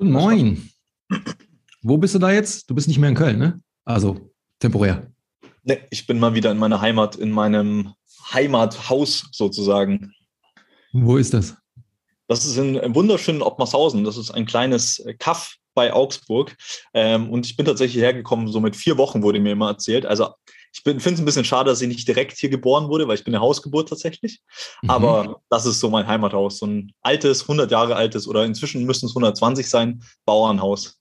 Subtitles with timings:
[0.00, 0.70] Moin.
[1.82, 2.68] Wo bist du da jetzt?
[2.68, 3.60] Du bist nicht mehr in Köln, ne?
[3.84, 5.10] Also temporär.
[5.62, 7.94] Ne, ich bin mal wieder in meiner Heimat, in meinem
[8.32, 10.12] Heimathaus sozusagen.
[10.92, 11.56] Wo ist das?
[12.26, 14.04] Das ist in, wunderschönen Ottmarshausen.
[14.04, 16.56] Das ist ein kleines Kaff bei Augsburg.
[16.92, 20.06] Ähm, und ich bin tatsächlich hergekommen, so mit vier Wochen wurde mir immer erzählt.
[20.06, 20.34] Also
[20.78, 23.24] ich finde es ein bisschen schade, dass ich nicht direkt hier geboren wurde, weil ich
[23.24, 24.40] bin eine Hausgeburt tatsächlich.
[24.82, 24.90] Mhm.
[24.90, 26.58] Aber das ist so mein Heimathaus.
[26.58, 30.98] So ein altes, 100 Jahre altes oder inzwischen müssen es 120 sein, Bauernhaus.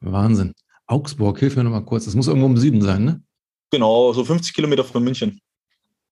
[0.00, 0.52] Wahnsinn.
[0.86, 2.06] Augsburg, hilf mir nochmal kurz.
[2.06, 3.22] Das muss irgendwo im Süden sein, ne?
[3.70, 5.40] Genau, so 50 Kilometer von München.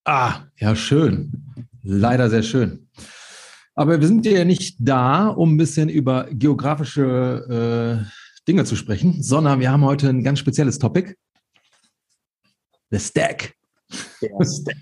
[0.04, 1.32] Ah, ja, schön.
[1.82, 2.88] Leider sehr schön.
[3.74, 8.10] Aber wir sind ja nicht da, um ein bisschen über geografische äh,
[8.48, 11.14] Dinge zu sprechen, sondern wir haben heute ein ganz spezielles Topic.
[12.90, 13.54] The Stack.
[14.22, 14.76] Der Stack.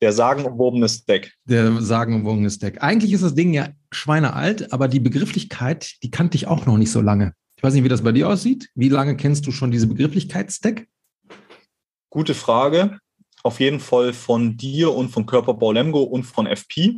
[0.00, 1.32] Der sagenumwobene Stack.
[1.44, 2.82] Der sagenumwobene Stack.
[2.82, 6.90] Eigentlich ist das Ding ja schweinealt, aber die Begrifflichkeit, die kannte ich auch noch nicht
[6.90, 7.34] so lange.
[7.56, 8.68] Ich weiß nicht, wie das bei dir aussieht.
[8.74, 10.88] Wie lange kennst du schon diese Begrifflichkeit Stack?
[12.10, 12.98] Gute Frage.
[13.44, 16.94] Auf jeden Fall von dir und von Körperbau Lemgo und von FP.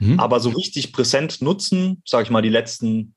[0.00, 0.18] Mhm.
[0.18, 3.14] Aber so richtig präsent nutzen, sage ich mal, die letzten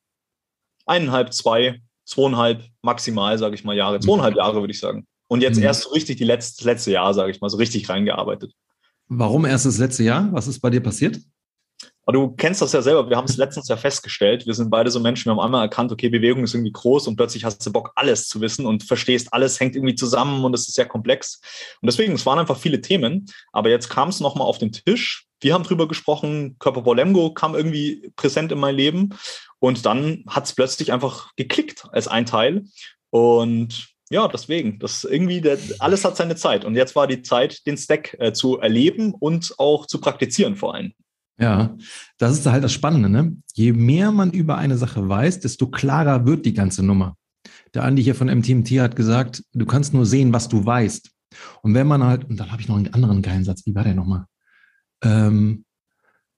[0.86, 4.02] eineinhalb, zwei, zweieinhalb maximal, sage ich mal, Jahre, mhm.
[4.02, 5.08] zweieinhalb Jahre würde ich sagen.
[5.32, 5.64] Und jetzt mhm.
[5.64, 8.52] erst so richtig die letzte, das letzte Jahr, sage ich mal, so richtig reingearbeitet.
[9.08, 10.28] Warum erst das letzte Jahr?
[10.34, 11.22] Was ist bei dir passiert?
[12.04, 14.92] Aber du kennst das ja selber, wir haben es letztens ja festgestellt, wir sind beide
[14.92, 17.72] so Menschen, wir haben einmal erkannt, okay, Bewegung ist irgendwie groß und plötzlich hast du
[17.72, 21.40] Bock, alles zu wissen und verstehst, alles hängt irgendwie zusammen und es ist sehr komplex.
[21.82, 25.28] Und deswegen, es waren einfach viele Themen, aber jetzt kam es nochmal auf den Tisch.
[25.40, 29.16] Wir haben drüber gesprochen, Körperbau Lemgo kam irgendwie präsent in mein Leben
[29.59, 32.66] und dann hat es plötzlich einfach geklickt als ein Teil.
[33.12, 36.66] Und ja, deswegen, das irgendwie, der, alles hat seine Zeit.
[36.66, 40.76] Und jetzt war die Zeit, den Stack äh, zu erleben und auch zu praktizieren vor
[40.76, 40.92] allem.
[41.40, 41.76] Ja,
[42.18, 43.09] das ist halt das Spannende.
[43.09, 43.38] Ne?
[43.53, 47.16] Je mehr man über eine Sache weiß, desto klarer wird die ganze Nummer.
[47.73, 51.09] Der Andi hier von MTMT hat gesagt, du kannst nur sehen, was du weißt.
[51.62, 53.86] Und wenn man halt, und dann habe ich noch einen anderen geilen Satz, wie war
[53.86, 54.25] der nochmal?
[55.03, 55.63] Ähm,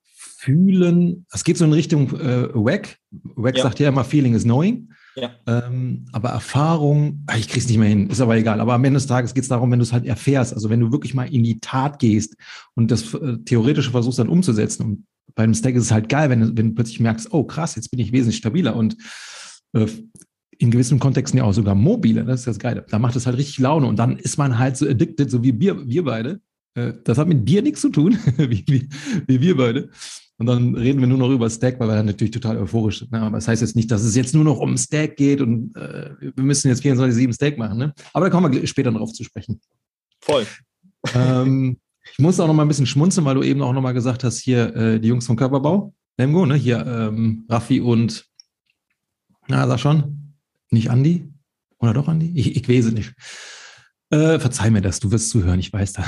[0.03, 2.97] fühlen, es geht so in Richtung äh, WAC.
[3.11, 3.63] WAC ja.
[3.63, 4.89] sagt ja immer, Feeling is Knowing.
[5.15, 5.31] Ja.
[5.45, 8.59] Ähm, aber Erfahrung, ah, ich krieg's nicht mehr hin, ist aber egal.
[8.59, 10.79] Aber am Ende des Tages geht es darum, wenn du es halt erfährst, also wenn
[10.79, 12.35] du wirklich mal in die Tat gehst
[12.75, 14.83] und das äh, Theoretische versuchst dann umzusetzen.
[14.83, 17.43] Und bei einem Stack ist es halt geil, wenn du, wenn du plötzlich merkst, oh
[17.43, 18.97] krass, jetzt bin ich wesentlich stabiler und
[19.73, 19.87] äh,
[20.57, 22.23] in gewissen Kontexten ja auch sogar mobiler.
[22.23, 22.85] Das ist das Geile.
[22.89, 25.59] Da macht es halt richtig Laune und dann ist man halt so addicted, so wie
[25.59, 26.41] wir, wir beide.
[26.75, 28.89] Äh, das hat mit dir nichts zu tun, wie, wie,
[29.27, 29.89] wie wir beide.
[30.37, 33.11] Und dann reden wir nur noch über Stack, weil wir dann natürlich total euphorisch sind.
[33.11, 33.21] Ne?
[33.21, 36.09] Aber das heißt jetzt nicht, dass es jetzt nur noch um Stack geht und äh,
[36.19, 37.77] wir müssen jetzt 24-7 Stack machen.
[37.77, 37.93] Ne?
[38.13, 39.61] Aber da kommen wir später drauf zu sprechen.
[40.21, 40.45] Voll.
[41.13, 41.77] Ähm,
[42.11, 44.23] ich muss auch noch mal ein bisschen schmunzeln, weil du eben auch noch mal gesagt
[44.23, 46.55] hast, hier äh, die Jungs vom Körperbau, Lemgo, ne?
[46.55, 48.25] hier ähm, Raffi und,
[49.47, 50.35] na, sag schon,
[50.71, 51.29] nicht Andi?
[51.79, 52.31] Oder doch Andi?
[52.35, 53.13] Ich, ich weiß es nicht.
[54.13, 56.05] Äh, verzeih mir das, du wirst zuhören, ich weiß das.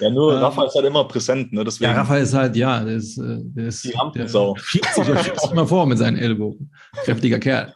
[0.00, 1.62] Ja, nur ähm, Rafa ist halt immer präsent, ne?
[1.62, 1.92] Deswegen.
[1.92, 4.54] Ja, Rafa ist halt, ja, der ist, äh, der ist die Rampensau.
[4.54, 6.72] Der schiebt sich, der schiebt sich mal vor mit seinen Ellbogen.
[7.04, 7.74] Kräftiger Kerl.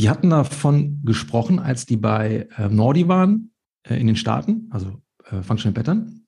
[0.00, 3.52] Die hatten davon gesprochen, als die bei äh, Nordi waren,
[3.84, 5.00] äh, in den Staaten, also
[5.30, 6.26] äh, Functional Pattern,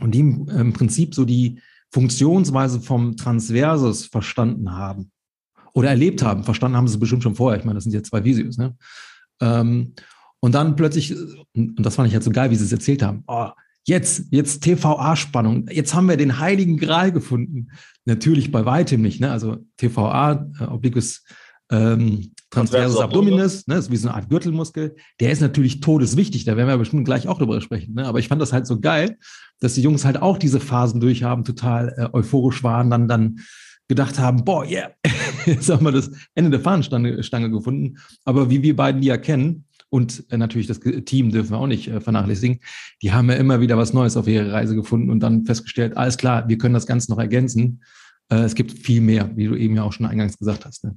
[0.00, 1.60] und die im, im Prinzip so die
[1.92, 5.10] Funktionsweise vom Transversus verstanden haben
[5.74, 6.44] oder erlebt haben.
[6.44, 7.58] Verstanden haben sie es bestimmt schon vorher.
[7.58, 8.56] Ich meine, das sind jetzt zwei Visios.
[8.56, 8.74] Ne?
[9.42, 9.94] Ähm,
[10.40, 11.14] und dann plötzlich,
[11.54, 13.48] und das fand ich halt so geil, wie sie es erzählt haben, oh,
[13.88, 15.66] Jetzt, jetzt TVA-Spannung.
[15.70, 17.68] Jetzt haben wir den heiligen Gral gefunden.
[18.04, 19.18] Natürlich bei weitem nicht.
[19.18, 19.30] Ne?
[19.30, 21.24] Also TVA, äh, Obliquus
[21.72, 23.76] ähm, Transversus Abdominis, ne?
[23.76, 24.94] ist wie so eine Art Gürtelmuskel.
[25.20, 26.44] Der ist natürlich todeswichtig.
[26.44, 27.94] Da werden wir bestimmt gleich auch drüber sprechen.
[27.94, 28.06] Ne?
[28.06, 29.16] Aber ich fand das halt so geil,
[29.60, 33.40] dass die Jungs halt auch diese Phasen durchhaben, total äh, euphorisch waren, dann, dann
[33.88, 34.90] gedacht haben, boah, yeah,
[35.46, 37.96] jetzt haben wir das Ende der Fahnenstange gefunden.
[38.26, 41.88] Aber wie wir beiden die erkennen, und äh, natürlich das Team dürfen wir auch nicht
[41.88, 42.60] äh, vernachlässigen.
[43.02, 46.18] Die haben ja immer wieder was Neues auf ihrer Reise gefunden und dann festgestellt, alles
[46.18, 47.82] klar, wir können das Ganze noch ergänzen.
[48.30, 50.84] Äh, es gibt viel mehr, wie du eben ja auch schon eingangs gesagt hast.
[50.84, 50.96] Ne?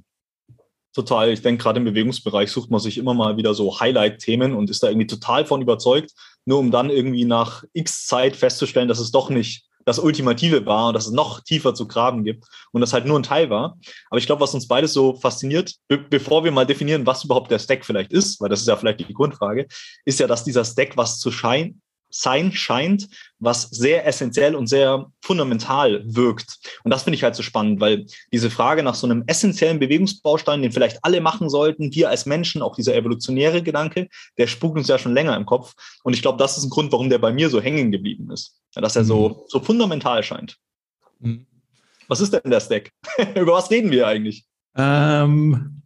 [0.94, 1.30] Total.
[1.30, 4.82] Ich denke, gerade im Bewegungsbereich sucht man sich immer mal wieder so Highlight-Themen und ist
[4.82, 6.12] da irgendwie total von überzeugt,
[6.44, 10.88] nur um dann irgendwie nach x Zeit festzustellen, dass es doch nicht das Ultimative war
[10.88, 13.78] und dass es noch tiefer zu graben gibt und das halt nur ein Teil war.
[14.10, 17.50] Aber ich glaube, was uns beides so fasziniert, be bevor wir mal definieren, was überhaupt
[17.50, 19.66] der Stack vielleicht ist, weil das ist ja vielleicht die Grundfrage,
[20.04, 25.10] ist ja, dass dieser Stack was zu scheinen sein scheint, was sehr essentiell und sehr
[25.20, 26.58] fundamental wirkt.
[26.84, 30.62] Und das finde ich halt so spannend, weil diese Frage nach so einem essentiellen Bewegungsbaustein,
[30.62, 34.88] den vielleicht alle machen sollten, wir als Menschen, auch dieser evolutionäre Gedanke, der spukt uns
[34.88, 35.74] ja schon länger im Kopf.
[36.04, 38.60] Und ich glaube, das ist ein Grund, warum der bei mir so hängen geblieben ist,
[38.74, 39.34] dass er so, mhm.
[39.48, 40.56] so fundamental scheint.
[41.18, 41.46] Mhm.
[42.08, 42.90] Was ist denn der Stack?
[43.34, 44.44] Über was reden wir eigentlich?
[44.76, 45.81] Ähm,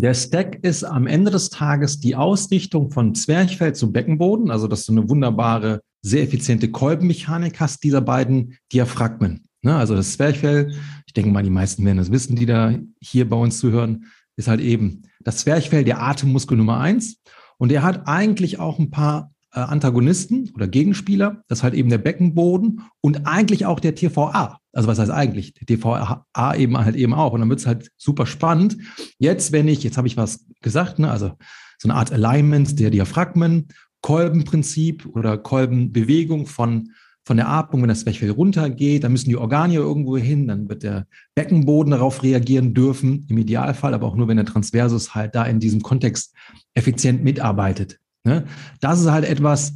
[0.00, 4.84] der Stack ist am Ende des Tages die Ausrichtung von Zwerchfell zu Beckenboden, also dass
[4.84, 9.44] du eine wunderbare, sehr effiziente Kolbenmechanik hast dieser beiden Diaphragmen.
[9.62, 9.76] Ne?
[9.76, 10.72] Also das Zwerchfell,
[11.06, 14.06] ich denke mal, die meisten werden das wissen, die da hier bei uns zuhören,
[14.36, 17.20] ist halt eben das Zwerchfell, der Atemmuskel Nummer eins.
[17.58, 21.42] Und der hat eigentlich auch ein paar äh, Antagonisten oder Gegenspieler.
[21.48, 24.58] Das ist halt eben der Beckenboden und eigentlich auch der TVA.
[24.72, 25.54] Also was heißt eigentlich?
[25.54, 27.32] Der TVA eben halt eben auch.
[27.32, 28.76] Und dann wird es halt super spannend.
[29.18, 31.32] Jetzt, wenn ich, jetzt habe ich was gesagt, ne, also
[31.78, 33.68] so eine Art Alignment der Diaphragmen,
[34.02, 36.90] Kolbenprinzip oder Kolbenbewegung von
[37.30, 40.82] von der Atmung, wenn das Zwerchfell runtergeht, dann müssen die Organe irgendwo hin, dann wird
[40.82, 41.06] der
[41.36, 45.60] Beckenboden darauf reagieren dürfen, im Idealfall, aber auch nur, wenn der Transversus halt da in
[45.60, 46.34] diesem Kontext
[46.74, 47.99] effizient mitarbeitet.
[48.24, 48.46] Ne?
[48.80, 49.74] Das ist halt etwas,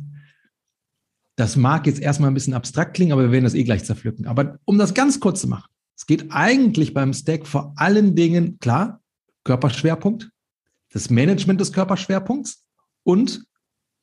[1.37, 4.27] das mag jetzt erstmal ein bisschen abstrakt klingen, aber wir werden das eh gleich zerpflücken.
[4.27, 8.59] Aber um das ganz kurz zu machen, es geht eigentlich beim Stack vor allen Dingen,
[8.59, 9.01] klar,
[9.45, 10.31] Körperschwerpunkt,
[10.93, 12.65] das Management des Körperschwerpunkts
[13.03, 13.45] und,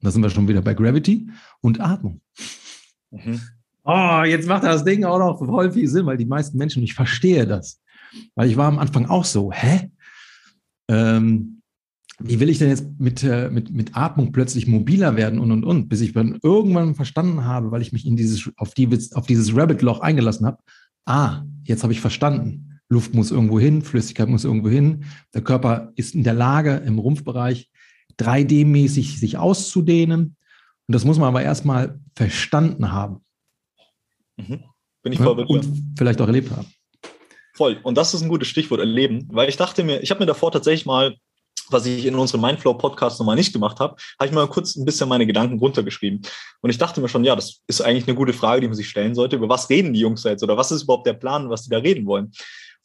[0.01, 1.29] da sind wir schon wieder bei Gravity,
[1.61, 2.21] und Atmung.
[3.11, 3.41] Mhm.
[3.83, 6.93] Oh, jetzt macht das Ding auch noch voll viel Sinn, weil die meisten Menschen, ich
[6.93, 7.81] verstehe das.
[8.35, 9.89] Weil ich war am Anfang auch so, hä?
[10.87, 11.60] Ähm,
[12.23, 15.63] wie will ich denn jetzt mit, äh, mit, mit Atmung plötzlich mobiler werden und und
[15.63, 19.27] und, bis ich dann irgendwann verstanden habe, weil ich mich in dieses, auf, die, auf
[19.27, 20.57] dieses Rabbit-Loch eingelassen habe.
[21.05, 22.79] Ah, jetzt habe ich verstanden.
[22.89, 25.05] Luft muss irgendwo hin, Flüssigkeit muss irgendwo hin.
[25.33, 27.69] Der Körper ist in der Lage, im Rumpfbereich
[28.19, 30.35] 3D-mäßig sich auszudehnen.
[30.87, 33.21] Und das muss man aber erstmal verstanden haben.
[34.37, 34.63] Mhm.
[35.03, 36.67] Bin ich voll ja, Und vielleicht auch erlebt haben.
[37.53, 37.79] Voll.
[37.83, 39.27] Und das ist ein gutes Stichwort, erleben.
[39.31, 41.15] Weil ich dachte mir, ich habe mir davor tatsächlich mal,
[41.71, 45.09] was ich in unserem Mindflow-Podcast nochmal nicht gemacht habe, habe ich mal kurz ein bisschen
[45.09, 46.21] meine Gedanken runtergeschrieben.
[46.61, 48.89] Und ich dachte mir schon, ja, das ist eigentlich eine gute Frage, die man sich
[48.89, 49.35] stellen sollte.
[49.35, 50.43] Über was reden die Jungs jetzt?
[50.43, 52.31] Oder was ist überhaupt der Plan, was die da reden wollen?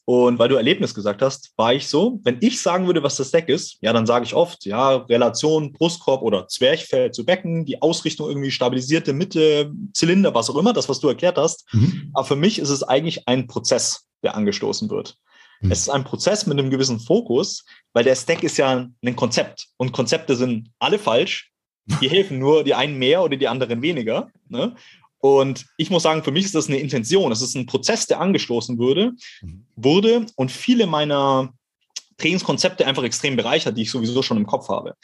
[0.08, 3.32] Und weil du Erlebnis gesagt hast, war ich so, wenn ich sagen würde, was das
[3.32, 7.82] Deck ist, ja, dann sage ich oft, ja, Relation Brustkorb oder Zwerchfell zu Becken, die
[7.82, 11.66] Ausrichtung irgendwie stabilisierte Mitte, Zylinder, was auch immer, das, was du erklärt hast.
[11.72, 12.12] Mhm.
[12.14, 15.16] Aber für mich ist es eigentlich ein Prozess, der angestoßen wird.
[15.60, 15.70] Mhm.
[15.70, 19.68] Es ist ein Prozess mit einem gewissen Fokus, weil der Stack ist ja ein Konzept
[19.76, 21.50] und Konzepte sind alle falsch.
[22.00, 24.30] Die helfen nur die einen mehr oder die anderen weniger.
[24.48, 24.74] Ne?
[25.18, 27.30] Und ich muss sagen, für mich ist das eine Intention.
[27.32, 29.66] Es ist ein Prozess, der angestoßen wurde, mhm.
[29.76, 31.52] wurde und viele meiner
[32.18, 34.94] Trainingskonzepte einfach extrem bereichert, die ich sowieso schon im Kopf habe.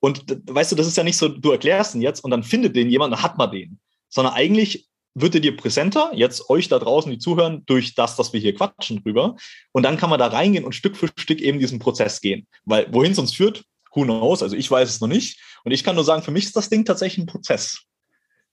[0.00, 2.74] Und weißt du, das ist ja nicht so, du erklärst ihn jetzt und dann findet
[2.74, 3.78] den jemand, dann hat man den.
[4.08, 8.32] Sondern eigentlich wird er dir präsenter, jetzt euch da draußen, die zuhören, durch das, dass
[8.32, 9.36] wir hier quatschen drüber.
[9.72, 12.46] Und dann kann man da reingehen und Stück für Stück eben diesen Prozess gehen.
[12.64, 13.64] Weil wohin es uns führt,
[13.94, 14.42] who knows?
[14.42, 15.40] Also ich weiß es noch nicht.
[15.64, 17.82] Und ich kann nur sagen, für mich ist das Ding tatsächlich ein Prozess.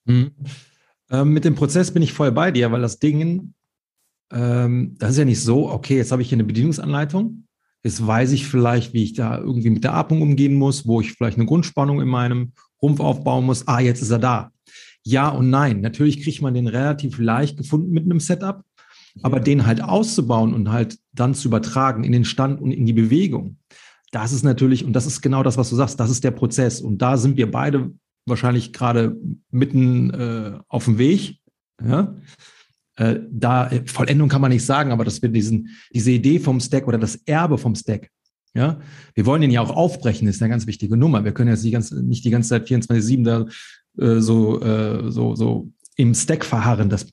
[0.05, 0.31] Mhm.
[1.09, 3.53] Ähm, mit dem Prozess bin ich voll bei dir, weil das Ding,
[4.31, 7.45] ähm, das ist ja nicht so, okay, jetzt habe ich hier eine Bedienungsanleitung.
[7.83, 11.13] Jetzt weiß ich vielleicht, wie ich da irgendwie mit der Atmung umgehen muss, wo ich
[11.13, 12.51] vielleicht eine Grundspannung in meinem
[12.81, 13.67] Rumpf aufbauen muss.
[13.67, 14.51] Ah, jetzt ist er da.
[15.09, 15.81] Ja und nein.
[15.81, 18.63] Natürlich kriegt man den relativ leicht gefunden mit einem Setup,
[19.23, 22.93] aber den halt auszubauen und halt dann zu übertragen in den Stand und in die
[22.93, 23.57] Bewegung,
[24.11, 26.81] das ist natürlich, und das ist genau das, was du sagst, das ist der Prozess.
[26.81, 27.91] Und da sind wir beide
[28.25, 29.17] wahrscheinlich gerade
[29.51, 31.37] mitten äh, auf dem Weg.
[31.83, 32.15] Ja?
[32.95, 36.87] Äh, da Vollendung kann man nicht sagen, aber dass wir diesen, diese Idee vom Stack
[36.87, 38.09] oder das Erbe vom Stack,
[38.55, 38.79] ja,
[39.13, 41.23] wir wollen den ja auch aufbrechen, ist eine ganz wichtige Nummer.
[41.23, 43.45] Wir können jetzt die ganze, nicht die ganze Zeit 24-7 da
[43.99, 46.89] äh, so, äh, so, so im Stack verharren.
[46.89, 47.07] Das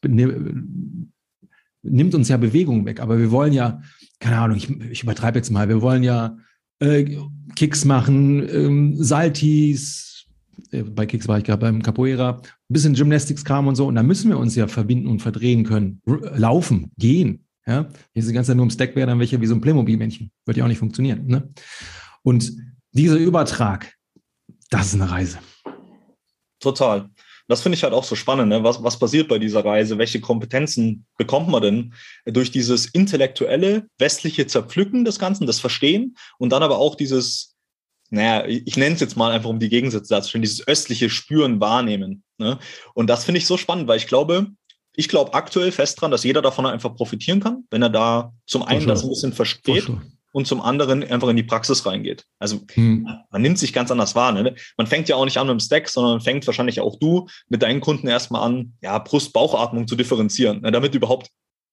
[1.82, 3.00] nimmt uns ja Bewegung weg.
[3.00, 3.80] Aber wir wollen ja,
[4.20, 6.36] keine Ahnung, ich, ich übertreibe jetzt mal, wir wollen ja
[6.78, 7.18] äh,
[7.54, 10.26] Kicks machen, ähm, Saltis,
[10.70, 13.86] äh, bei Kicks war ich gerade beim Capoeira, ein bisschen Gymnastics-Kram und so.
[13.86, 16.00] Und da müssen wir uns ja verbinden und verdrehen können.
[16.04, 17.46] Laufen, gehen.
[17.66, 17.84] Ja?
[17.84, 19.54] Wenn ich die ganze Zeit nur im Stack wäre, dann wäre ich ja wie so
[19.54, 20.30] ein Playmobil-Männchen.
[20.44, 21.26] Würde ja auch nicht funktionieren.
[21.26, 21.48] Ne?
[22.22, 22.52] Und
[22.92, 23.94] dieser Übertrag,
[24.70, 25.38] das ist eine Reise.
[26.60, 27.10] Total.
[27.48, 28.48] Das finde ich halt auch so spannend.
[28.48, 28.64] Ne?
[28.64, 29.98] Was, was passiert bei dieser Reise?
[29.98, 31.94] Welche Kompetenzen bekommt man denn
[32.24, 37.56] durch dieses intellektuelle, westliche Zerpflücken des Ganzen, das Verstehen und dann aber auch dieses
[38.10, 42.22] naja, ich nenne es jetzt mal einfach, um die Gegensätze darzustellen, dieses östliche Spüren, Wahrnehmen.
[42.38, 42.58] Ne?
[42.94, 44.46] Und das finde ich so spannend, weil ich glaube,
[44.94, 48.62] ich glaube aktuell fest dran, dass jeder davon einfach profitieren kann, wenn er da zum
[48.62, 50.02] einen das ein bisschen versteht sure.
[50.36, 52.26] Und zum anderen einfach in die Praxis reingeht.
[52.38, 53.08] Also hm.
[53.30, 54.32] man nimmt sich ganz anders wahr.
[54.32, 54.54] Ne?
[54.76, 57.62] Man fängt ja auch nicht an mit dem Stack, sondern fängt wahrscheinlich auch du mit
[57.62, 60.70] deinen Kunden erstmal an, ja, Brust-Bauchatmung zu differenzieren, ne?
[60.70, 61.30] damit überhaupt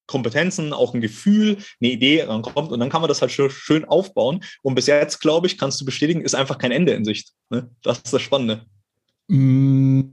[0.08, 4.40] Kompetenzen, auch ein Gefühl, eine Idee rankommt und dann kann man das halt schön aufbauen.
[4.62, 7.34] Und bis jetzt, glaube ich, kannst du bestätigen, ist einfach kein Ende in Sicht.
[7.50, 7.70] Ne?
[7.82, 8.66] Das ist das Spannende.
[9.28, 10.04] Mm,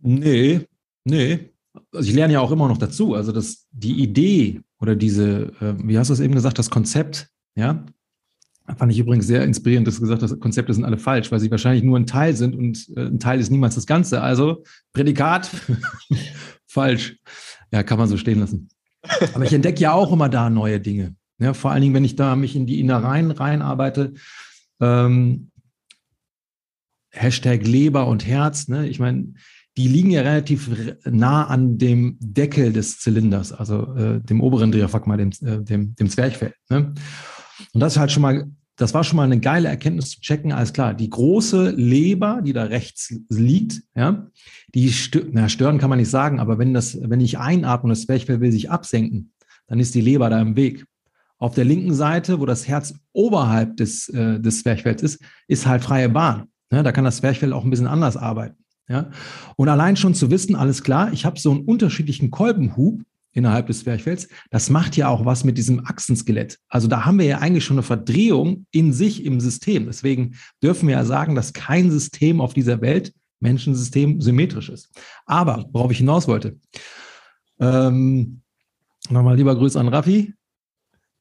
[0.00, 0.62] nee,
[1.04, 1.50] nee.
[1.92, 3.14] Also ich lerne ja auch immer noch dazu.
[3.14, 7.28] Also das, die Idee oder diese, äh, wie hast du es eben gesagt, das Konzept,
[7.54, 7.84] Ja,
[8.76, 11.50] Fand ich übrigens sehr inspirierend, dass du gesagt hast, Konzepte sind alle falsch, weil sie
[11.50, 14.22] wahrscheinlich nur ein Teil sind und äh, ein Teil ist niemals das Ganze.
[14.22, 14.62] Also
[14.92, 15.50] Prädikat
[16.66, 17.16] falsch.
[17.72, 18.68] Ja, kann man so stehen lassen.
[19.34, 21.14] Aber ich entdecke ja auch immer da neue Dinge.
[21.38, 24.12] Ja, vor allen Dingen, wenn ich da mich in die Innereien reinarbeite.
[24.80, 25.50] Ähm,
[27.12, 28.68] Hashtag Leber und Herz.
[28.68, 28.88] Ne?
[28.88, 29.34] Ich meine,
[29.76, 30.70] die liegen ja relativ
[31.04, 36.10] nah an dem Deckel des Zylinders, also äh, dem oberen Diaphragma, dem, äh, dem, dem
[36.10, 36.54] Zwerchfell.
[36.68, 36.94] Ne?
[37.72, 38.50] Und das ist halt schon mal
[38.80, 40.52] das war schon mal eine geile Erkenntnis zu checken.
[40.52, 44.26] Alles klar, die große Leber, die da rechts liegt, ja,
[44.74, 47.90] die stö na, stören kann man nicht sagen, aber wenn das, wenn ich einatme und
[47.90, 49.32] das Zwerchfell will sich absenken,
[49.66, 50.86] dann ist die Leber da im Weg.
[51.36, 55.84] Auf der linken Seite, wo das Herz oberhalb des, äh, des Zwerchfells ist, ist halt
[55.84, 56.48] freie Bahn.
[56.72, 58.56] Ja, da kann das Zwerchfell auch ein bisschen anders arbeiten.
[58.88, 59.10] Ja?
[59.56, 63.02] Und allein schon zu wissen, alles klar, ich habe so einen unterschiedlichen Kolbenhub,
[63.32, 66.58] innerhalb des Zwerchfells, das macht ja auch was mit diesem Achsenskelett.
[66.68, 69.86] Also da haben wir ja eigentlich schon eine Verdrehung in sich im System.
[69.86, 74.90] Deswegen dürfen wir ja sagen, dass kein System auf dieser Welt, Menschensystem, symmetrisch ist.
[75.26, 76.58] Aber worauf ich hinaus wollte,
[77.58, 78.42] ähm,
[79.08, 80.34] nochmal lieber Grüße an Raffi.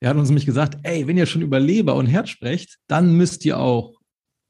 [0.02, 3.14] Er hat uns nämlich gesagt, ey, wenn ihr schon über Leber und Herz sprecht, dann
[3.16, 4.00] müsst ihr auch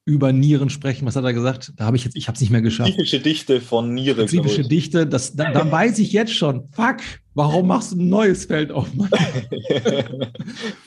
[0.05, 1.05] über Nieren sprechen.
[1.05, 1.73] Was hat er gesagt?
[1.75, 2.89] Da habe ich jetzt, ich habe es nicht mehr geschafft.
[2.89, 4.27] Spezifische Dichte von Niere.
[4.27, 6.67] Spezifische Dichte, das, da, da weiß ich jetzt schon.
[6.71, 6.97] Fuck,
[7.39, 8.89] warum machst du ein neues Feld auf?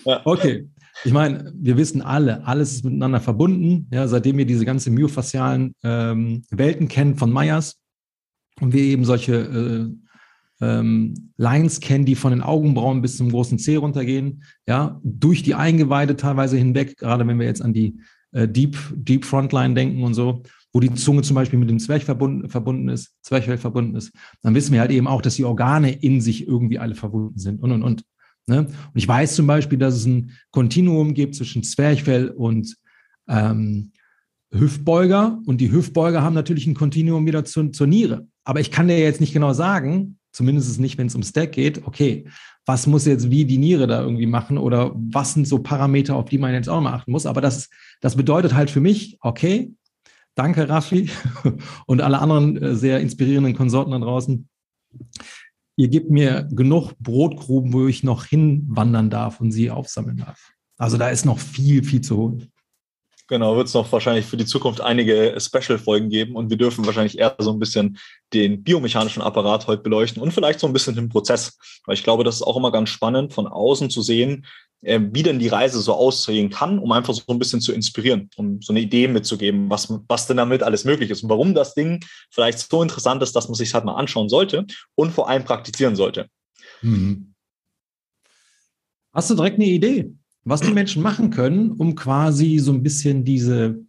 [0.24, 0.68] okay.
[1.02, 3.88] Ich meine, wir wissen alle, alles ist miteinander verbunden.
[3.90, 7.80] Ja, seitdem wir diese ganzen myofaszialen ähm, Welten kennen von Meyers
[8.60, 9.34] und wir eben solche
[10.60, 15.42] äh, ähm, Lines kennen, die von den Augenbrauen bis zum großen C runtergehen, ja, durch
[15.42, 17.98] die Eingeweide teilweise hinweg, gerade wenn wir jetzt an die
[18.32, 20.42] äh, Deep, Deep Frontline denken und so,
[20.72, 24.12] wo die Zunge zum Beispiel mit dem Zwerch verbunden, verbunden ist, Zwerchfell verbunden ist,
[24.42, 27.62] dann wissen wir halt eben auch, dass die Organe in sich irgendwie alle verbunden sind
[27.62, 28.04] und und und.
[28.46, 28.60] Ne?
[28.60, 32.76] Und ich weiß zum Beispiel, dass es ein Kontinuum gibt zwischen Zwerchfell und
[33.28, 33.92] ähm,
[34.50, 38.26] Hüftbeuger und die Hüftbeuger haben natürlich ein Kontinuum wieder zu, zur Niere.
[38.44, 41.86] Aber ich kann dir jetzt nicht genau sagen, zumindest nicht, wenn es um Stack geht,
[41.86, 42.26] okay,
[42.66, 46.28] was muss jetzt wie die Niere da irgendwie machen oder was sind so Parameter, auf
[46.28, 47.26] die man jetzt auch mal achten muss.
[47.26, 47.68] Aber das,
[48.00, 49.72] das bedeutet halt für mich, okay,
[50.34, 51.10] danke Raffi
[51.86, 54.48] und alle anderen äh, sehr inspirierenden Konsorten da draußen.
[55.76, 60.52] Ihr gebt mir genug Brotgruben, wo ich noch hinwandern darf und sie aufsammeln darf.
[60.78, 62.51] Also da ist noch viel, viel zu holen.
[63.28, 67.18] Genau, wird es noch wahrscheinlich für die Zukunft einige Special-Folgen geben und wir dürfen wahrscheinlich
[67.18, 67.98] eher so ein bisschen
[68.34, 71.56] den biomechanischen Apparat heute beleuchten und vielleicht so ein bisschen den Prozess.
[71.86, 74.44] Weil ich glaube, das ist auch immer ganz spannend, von außen zu sehen,
[74.82, 78.28] äh, wie denn die Reise so aussehen kann, um einfach so ein bisschen zu inspirieren,
[78.36, 81.74] um so eine Idee mitzugeben, was, was denn damit alles möglich ist und warum das
[81.74, 85.44] Ding vielleicht so interessant ist, dass man sich halt mal anschauen sollte und vor allem
[85.44, 86.26] praktizieren sollte.
[86.82, 87.32] Mhm.
[89.12, 90.12] Hast du direkt eine Idee?
[90.44, 93.80] Was die Menschen machen können, um quasi so ein bisschen diese,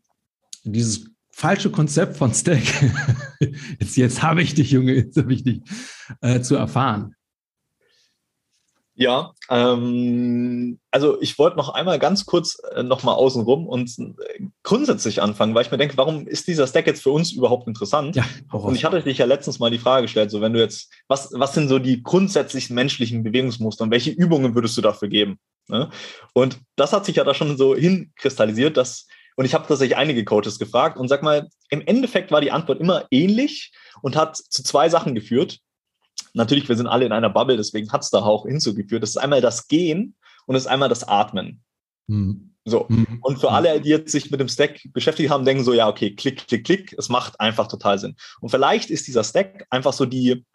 [0.64, 2.64] dieses falsche Konzept von Stack,
[3.80, 5.62] jetzt, jetzt habe ich dich, Junge, jetzt habe ich dich,
[6.22, 7.16] äh, zu erfahren.
[8.96, 15.20] Ja, ähm, also ich wollte noch einmal ganz kurz äh, nochmal außenrum und äh, grundsätzlich
[15.20, 18.16] anfangen, weil ich mir denke, warum ist dieser Stack jetzt für uns überhaupt interessant?
[18.16, 20.92] Ja, und ich hatte dich ja letztens mal die Frage gestellt, so wenn du jetzt,
[21.08, 25.40] was, was sind so die grundsätzlichen menschlichen Bewegungsmuster und welche Übungen würdest du dafür geben?
[25.68, 25.90] Ne?
[26.34, 30.26] Und das hat sich ja da schon so hinkristallisiert, dass, und ich habe tatsächlich einige
[30.26, 34.64] Coaches gefragt und sag mal, im Endeffekt war die Antwort immer ähnlich und hat zu
[34.64, 35.60] zwei Sachen geführt.
[36.34, 39.04] Natürlich, wir sind alle in einer Bubble, deswegen hat es da auch hinzugeführt.
[39.04, 40.16] Das ist einmal das Gehen
[40.46, 41.64] und das ist einmal das Atmen.
[42.08, 42.54] Mhm.
[42.66, 42.86] So.
[42.90, 43.20] Mhm.
[43.22, 46.16] Und für alle, die jetzt sich mit dem Stack beschäftigt haben, denken so, ja, okay,
[46.16, 48.16] klick, klick, klick, es macht einfach total Sinn.
[48.42, 50.46] Und vielleicht ist dieser Stack einfach so die,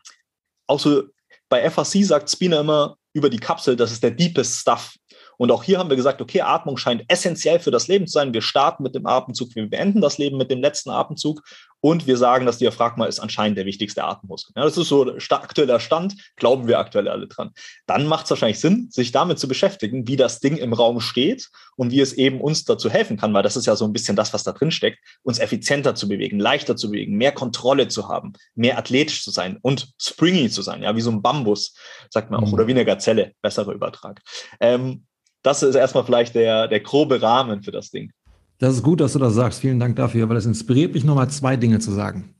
[0.67, 1.05] auch so,
[1.49, 4.97] bei FAC sagt Spina immer über die Kapsel, das ist der deepest Stuff.
[5.39, 8.35] Und auch hier haben wir gesagt, okay, Atmung scheint essentiell für das Leben zu sein.
[8.35, 11.43] Wir starten mit dem Atemzug, wir beenden das Leben mit dem letzten Atemzug
[11.81, 14.53] und wir sagen, das Diaphragma ist anscheinend der wichtigste Atemmuskel.
[14.57, 17.53] Ja, das ist so aktueller Stand, glauben wir aktuell alle dran.
[17.87, 21.49] Dann macht es wahrscheinlich Sinn, sich damit zu beschäftigen, wie das Ding im Raum steht
[21.77, 24.17] und wie es eben uns dazu helfen kann, weil das ist ja so ein bisschen
[24.17, 28.09] das, was da drin steckt, uns effizienter zu bewegen, leichter zu bewegen, mehr Kontrolle zu
[28.09, 31.75] haben, mehr athletisch zu sein und springy zu sein, ja, wie so ein Bambus,
[32.11, 32.55] sagt man auch, mhm.
[32.55, 34.21] oder wie eine Gazelle, besserer Übertrag.
[34.61, 35.05] Ähm,
[35.49, 38.13] das ist erstmal vielleicht der, der grobe Rahmen für das Ding.
[38.59, 39.61] Das ist gut, dass du das sagst.
[39.61, 42.35] Vielen Dank dafür, weil es inspiriert mich nochmal zwei Dinge zu sagen.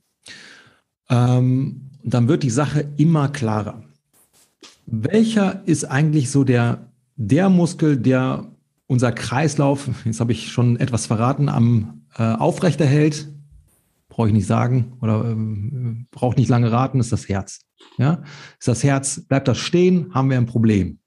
[1.09, 3.83] Ähm, dann wird die Sache immer klarer.
[4.85, 8.45] Welcher ist eigentlich so der, der Muskel, der
[8.85, 13.27] unser Kreislauf, jetzt habe ich schon etwas verraten, am äh, aufrechterhält?
[14.07, 17.61] Brauche ich nicht sagen oder ähm, braucht nicht lange raten, ist das Herz.
[17.97, 18.21] Ja?
[18.59, 20.99] Ist das Herz, bleibt das stehen, haben wir ein Problem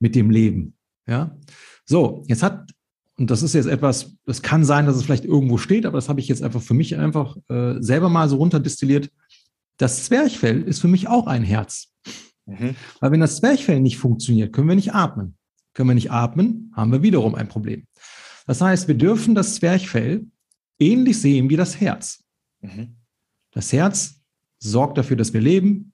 [0.00, 0.73] mit dem Leben.
[1.06, 1.36] Ja?
[1.84, 2.70] So, jetzt hat,
[3.16, 6.08] und das ist jetzt etwas, das kann sein, dass es vielleicht irgendwo steht, aber das
[6.08, 9.10] habe ich jetzt einfach für mich einfach äh, selber mal so runterdestilliert.
[9.76, 11.92] Das Zwerchfell ist für mich auch ein Herz.
[12.46, 12.76] Mhm.
[13.00, 15.36] Weil wenn das Zwerchfell nicht funktioniert, können wir nicht atmen.
[15.74, 17.86] Können wir nicht atmen, haben wir wiederum ein Problem.
[18.46, 20.26] Das heißt, wir dürfen das Zwerchfell
[20.78, 22.24] ähnlich sehen wie das Herz.
[22.60, 22.96] Mhm.
[23.50, 24.20] Das Herz
[24.58, 25.92] sorgt dafür, dass wir leben.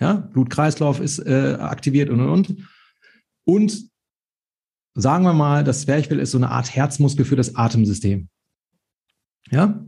[0.00, 2.56] Ja, Blutkreislauf ist äh, aktiviert und und und.
[3.44, 3.91] Und
[4.94, 8.28] sagen wir mal, das Zwerchfell ist so eine Art Herzmuskel für das Atemsystem.
[9.50, 9.84] Ja,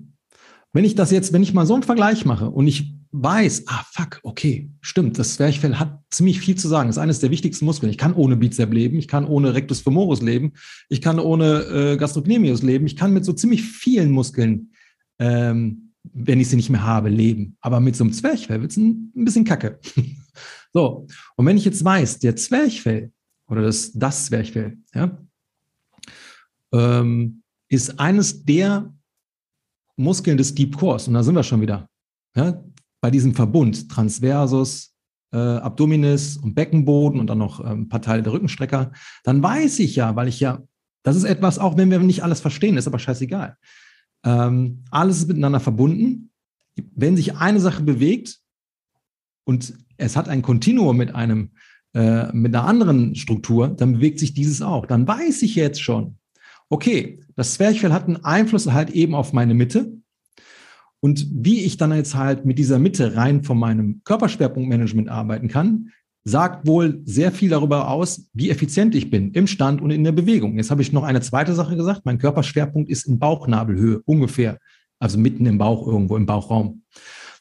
[0.74, 3.84] wenn ich das jetzt, wenn ich mal so einen Vergleich mache und ich weiß, ah
[3.92, 6.88] fuck, okay, stimmt, das Zwerchfell hat ziemlich viel zu sagen.
[6.88, 7.90] Das ist eines der wichtigsten Muskeln.
[7.90, 10.54] Ich kann ohne Bizep leben, ich kann ohne Rectus femoris leben,
[10.88, 14.72] ich kann ohne äh, Gastrocnemius leben, ich kann mit so ziemlich vielen Muskeln,
[15.20, 17.56] ähm, wenn ich sie nicht mehr habe, leben.
[17.60, 19.78] Aber mit so einem Zwerchfell wird es ein, ein bisschen kacke.
[20.72, 21.06] so,
[21.36, 23.12] und wenn ich jetzt weiß, der Zwerchfell
[23.48, 25.18] oder das, das Zwerchfell, ja,
[26.72, 28.92] ähm, ist eines der
[29.96, 31.08] Muskeln des Deep Cores.
[31.08, 31.88] Und da sind wir schon wieder.
[32.36, 32.62] Ja,
[33.00, 34.94] bei diesem Verbund Transversus,
[35.32, 38.92] äh, Abdominis und Beckenboden und dann noch ähm, ein paar Teile der Rückenstrecker,
[39.24, 40.62] dann weiß ich ja, weil ich ja,
[41.02, 43.56] das ist etwas, auch wenn wir nicht alles verstehen, ist aber scheißegal.
[44.24, 46.30] Ähm, alles ist miteinander verbunden.
[46.94, 48.40] Wenn sich eine Sache bewegt
[49.44, 51.52] und es hat ein Kontinuum mit einem,
[51.94, 54.86] äh, mit einer anderen Struktur, dann bewegt sich dieses auch.
[54.86, 56.18] Dann weiß ich jetzt schon,
[56.68, 59.92] okay, das Zwerchfell hat einen Einfluss halt eben auf meine Mitte.
[61.00, 65.90] Und wie ich dann jetzt halt mit dieser Mitte rein von meinem Körperschwerpunktmanagement arbeiten kann,
[66.24, 70.12] sagt wohl sehr viel darüber aus, wie effizient ich bin im Stand und in der
[70.12, 70.56] Bewegung.
[70.56, 72.00] Jetzt habe ich noch eine zweite Sache gesagt.
[72.04, 74.58] Mein Körperschwerpunkt ist in Bauchnabelhöhe ungefähr,
[74.98, 76.82] also mitten im Bauch irgendwo im Bauchraum.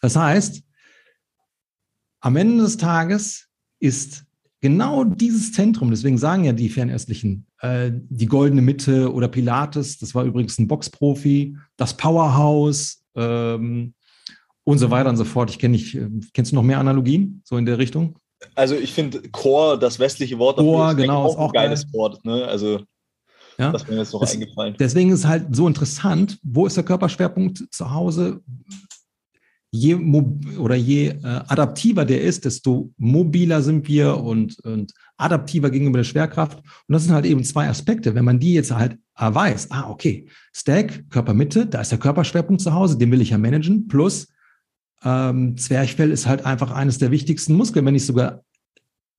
[0.01, 0.62] Das heißt,
[2.19, 3.48] am Ende des Tages
[3.79, 4.25] ist
[4.63, 10.15] genau dieses Zentrum, deswegen sagen ja die Fernöstlichen, äh, die goldene Mitte oder Pilates, das
[10.15, 13.93] war übrigens ein Boxprofi, das Powerhouse, ähm,
[14.63, 15.49] und so weiter und so fort.
[15.49, 18.17] Ich kenne nicht, äh, kennst du noch mehr Analogien so in der Richtung?
[18.56, 21.84] Also ich finde Core, das westliche Wort Core, ist genau, auch, ist auch ein geiles
[21.84, 21.93] geil.
[21.93, 22.26] Wort.
[22.26, 22.45] Ne?
[22.45, 22.80] Also
[23.58, 23.71] ja?
[23.71, 24.76] das ist mir jetzt noch das, eingefallen.
[24.80, 28.41] Deswegen ist es halt so interessant, wo ist der Körperschwerpunkt zu Hause?
[29.75, 29.95] Je
[30.59, 36.03] oder je äh, adaptiver der ist, desto mobiler sind wir und, und adaptiver gegenüber der
[36.03, 36.59] Schwerkraft.
[36.59, 38.13] Und das sind halt eben zwei Aspekte.
[38.13, 42.73] Wenn man die jetzt halt weiß, ah, okay, Stack, Körpermitte, da ist der Körperschwerpunkt zu
[42.73, 44.27] Hause, den will ich ja managen, plus
[45.03, 48.43] ähm, Zwerchfell ist halt einfach eines der wichtigsten Muskeln, wenn nicht sogar,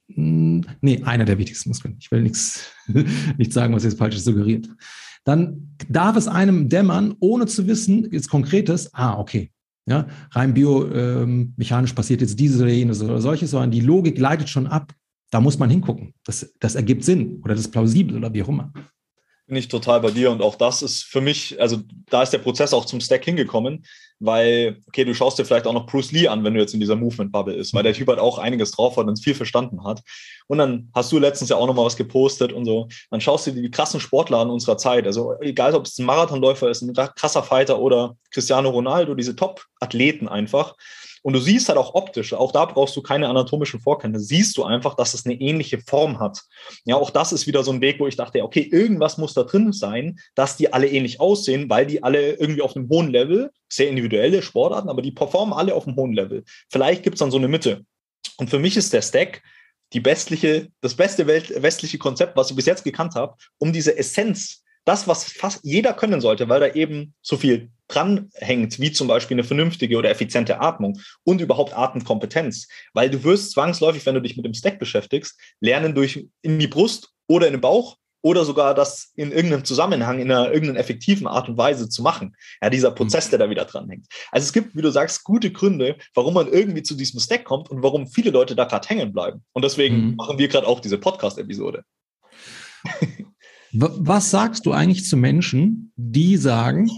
[0.08, 1.96] hm, nee, einer der wichtigsten Muskeln.
[1.98, 2.70] Ich will nichts,
[3.38, 4.68] nicht sagen, was jetzt falsch suggeriert.
[5.24, 9.50] Dann darf es einem dämmern, ohne zu wissen, jetzt konkretes, ah, okay,
[9.86, 14.48] ja, rein biomechanisch ähm, passiert jetzt dieses oder jenes oder solches, sondern die Logik leitet
[14.48, 14.92] schon ab.
[15.30, 16.14] Da muss man hingucken.
[16.24, 18.72] Das, das ergibt Sinn oder das ist plausibel oder wie auch immer
[19.46, 22.38] bin ich total bei dir und auch das ist für mich, also da ist der
[22.38, 23.84] Prozess auch zum Stack hingekommen,
[24.20, 26.80] weil, okay, du schaust dir vielleicht auch noch Bruce Lee an, wenn du jetzt in
[26.80, 30.02] dieser Movement-Bubble ist, weil der Typ halt auch einiges drauf hat und viel verstanden hat.
[30.46, 32.88] Und dann hast du letztens ja auch nochmal was gepostet und so.
[33.10, 36.06] Dann schaust du dir die krassen Sportler an unserer Zeit, also egal, ob es ein
[36.06, 40.74] Marathonläufer ist, ein krasser Fighter oder Cristiano Ronaldo, diese Top-Athleten einfach.
[41.24, 44.64] Und du siehst halt auch optisch, auch da brauchst du keine anatomischen Vorkenntnisse, siehst du
[44.64, 46.42] einfach, dass es eine ähnliche Form hat.
[46.84, 49.44] Ja, auch das ist wieder so ein Weg, wo ich dachte, okay, irgendwas muss da
[49.44, 53.50] drin sein, dass die alle ähnlich aussehen, weil die alle irgendwie auf einem hohen Level,
[53.70, 56.44] sehr individuelle Sportarten, aber die performen alle auf einem hohen Level.
[56.70, 57.86] Vielleicht gibt es dann so eine Mitte.
[58.36, 59.42] Und für mich ist der Stack
[59.94, 63.96] die westliche, das beste Welt, westliche Konzept, was ich bis jetzt gekannt habe, um diese
[63.96, 69.08] Essenz das, was fast jeder können sollte, weil da eben so viel dranhängt, wie zum
[69.08, 72.68] Beispiel eine vernünftige oder effiziente Atmung und überhaupt Atemkompetenz.
[72.92, 76.68] Weil du wirst zwangsläufig, wenn du dich mit dem Stack beschäftigst, lernen durch in die
[76.68, 81.26] Brust oder in den Bauch oder sogar das in irgendeinem Zusammenhang, in einer irgendeiner effektiven
[81.26, 82.34] Art und Weise zu machen.
[82.62, 82.94] Ja, dieser mhm.
[82.94, 84.06] Prozess, der da wieder dranhängt.
[84.32, 87.70] Also es gibt, wie du sagst, gute Gründe, warum man irgendwie zu diesem Stack kommt
[87.70, 89.44] und warum viele Leute da gerade hängen bleiben.
[89.52, 90.16] Und deswegen mhm.
[90.16, 91.84] machen wir gerade auch diese Podcast-Episode.
[93.72, 96.88] Was sagst du eigentlich zu Menschen, die sagen,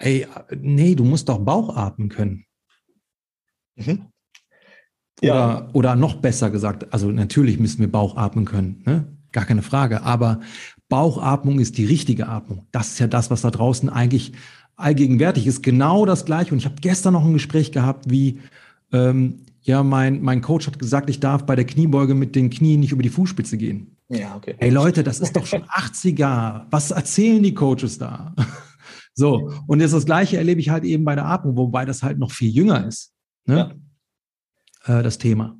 [0.00, 2.44] ey, nee, du musst doch Bauch atmen können?
[3.76, 4.06] Mhm.
[5.22, 5.34] Ja.
[5.34, 9.16] Oder, oder noch besser gesagt, also natürlich müssen wir Bauch atmen können, ne?
[9.32, 10.40] gar keine Frage, aber
[10.88, 12.66] Bauchatmung ist die richtige Atmung.
[12.72, 14.32] Das ist ja das, was da draußen eigentlich
[14.76, 15.62] allgegenwärtig ist.
[15.62, 16.52] Genau das Gleiche.
[16.52, 18.40] Und ich habe gestern noch ein Gespräch gehabt, wie
[18.92, 22.80] ähm, ja, mein, mein Coach hat gesagt, ich darf bei der Kniebeuge mit den Knien
[22.80, 23.96] nicht über die Fußspitze gehen.
[24.08, 24.56] Ja, okay.
[24.58, 26.62] Hey Leute, das ist doch schon 80er.
[26.70, 28.34] Was erzählen die Coaches da?
[29.14, 32.18] So, und jetzt das Gleiche erlebe ich halt eben bei der Atmung, wobei das halt
[32.18, 33.12] noch viel jünger ist.
[33.44, 33.74] Ne?
[34.86, 34.98] Ja.
[34.98, 35.58] Äh, das Thema.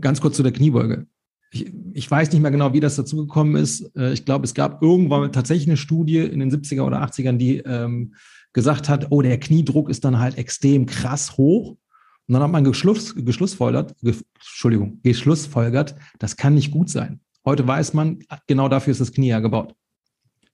[0.00, 1.06] Ganz kurz zu der Kniebeuge.
[1.50, 3.94] ich, ich, weiß nicht mehr genau, wie das dazu gekommen ist.
[3.96, 7.58] Äh, ich glaube, es gab irgendwann tatsächlich eine Studie in den 70er oder 80ern, die
[7.58, 8.14] ähm,
[8.52, 11.76] gesagt hat, oh, der Kniedruck ist dann halt extrem krass hoch.
[12.28, 17.20] Und dann hat man geschluss, geschlussfolgert, ge, Entschuldigung, geschlussfolgert, das kann nicht gut sein.
[17.44, 19.74] Heute weiß man, genau dafür ist das Knie ja gebaut.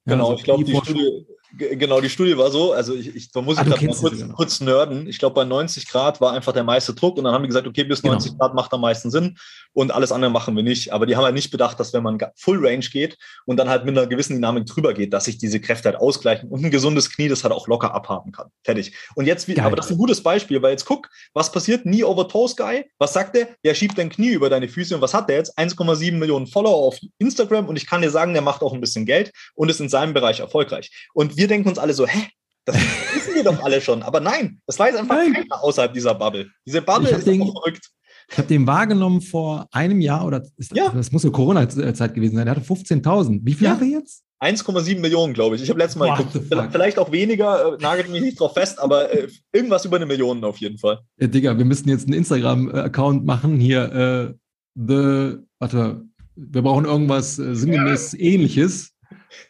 [0.06, 3.40] Genau, also ich glaube, die Studie, Genau, die Studie war so, also ich, ich da
[3.40, 4.34] muss ich ah, gerade kurz, genau.
[4.34, 5.06] kurz nerden.
[5.08, 7.66] Ich glaube, bei 90 Grad war einfach der meiste Druck und dann haben die gesagt,
[7.66, 8.44] okay, bis 90 genau.
[8.44, 9.38] Grad macht am meisten Sinn
[9.72, 10.92] und alles andere machen wir nicht.
[10.92, 13.86] Aber die haben halt nicht bedacht, dass wenn man Full Range geht und dann halt
[13.86, 17.10] mit einer gewissen Dynamik drüber geht, dass sich diese Kräfte halt ausgleichen und ein gesundes
[17.10, 18.48] Knie das halt auch locker abhaben kann.
[18.62, 18.94] Fertig.
[19.14, 19.60] Und jetzt, Geil.
[19.60, 21.84] aber das ist ein gutes Beispiel, weil jetzt guck, was passiert?
[21.84, 22.84] Knee over Toes Guy.
[22.98, 23.48] Was sagt der?
[23.64, 25.56] Der schiebt dein Knie über deine Füße und was hat der jetzt?
[25.58, 29.06] 1,7 Millionen Follower auf Instagram und ich kann dir sagen, der macht auch ein bisschen
[29.06, 30.90] Geld und ist in seinem Bereich erfolgreich.
[31.14, 32.28] Und wir denken uns alle so, hä?
[32.64, 32.76] Das
[33.14, 34.02] wissen wir doch alle schon.
[34.02, 35.32] Aber nein, das weiß einfach nein.
[35.32, 36.48] keiner außerhalb dieser Bubble.
[36.66, 37.88] Diese Bubble ist den, verrückt.
[38.30, 40.90] Ich habe den wahrgenommen vor einem Jahr oder ist, ja.
[40.90, 42.46] das muss eine Corona-Zeit gewesen sein.
[42.46, 43.40] Er hatte 15.000.
[43.42, 43.72] Wie viel ja.
[43.72, 44.24] hat er jetzt?
[44.40, 45.62] 1,7 Millionen, glaube ich.
[45.62, 46.38] Ich habe letztes Mal geguckt.
[46.70, 50.44] Vielleicht auch weniger, äh, nagelt mich nicht drauf fest, aber äh, irgendwas über eine Million
[50.44, 51.00] auf jeden Fall.
[51.18, 53.58] Ja, Digga, wir müssen jetzt einen Instagram-Account machen.
[53.58, 54.34] Hier, äh,
[54.74, 56.04] the, warte,
[56.36, 58.92] wir brauchen irgendwas äh, sinngemäß ähnliches.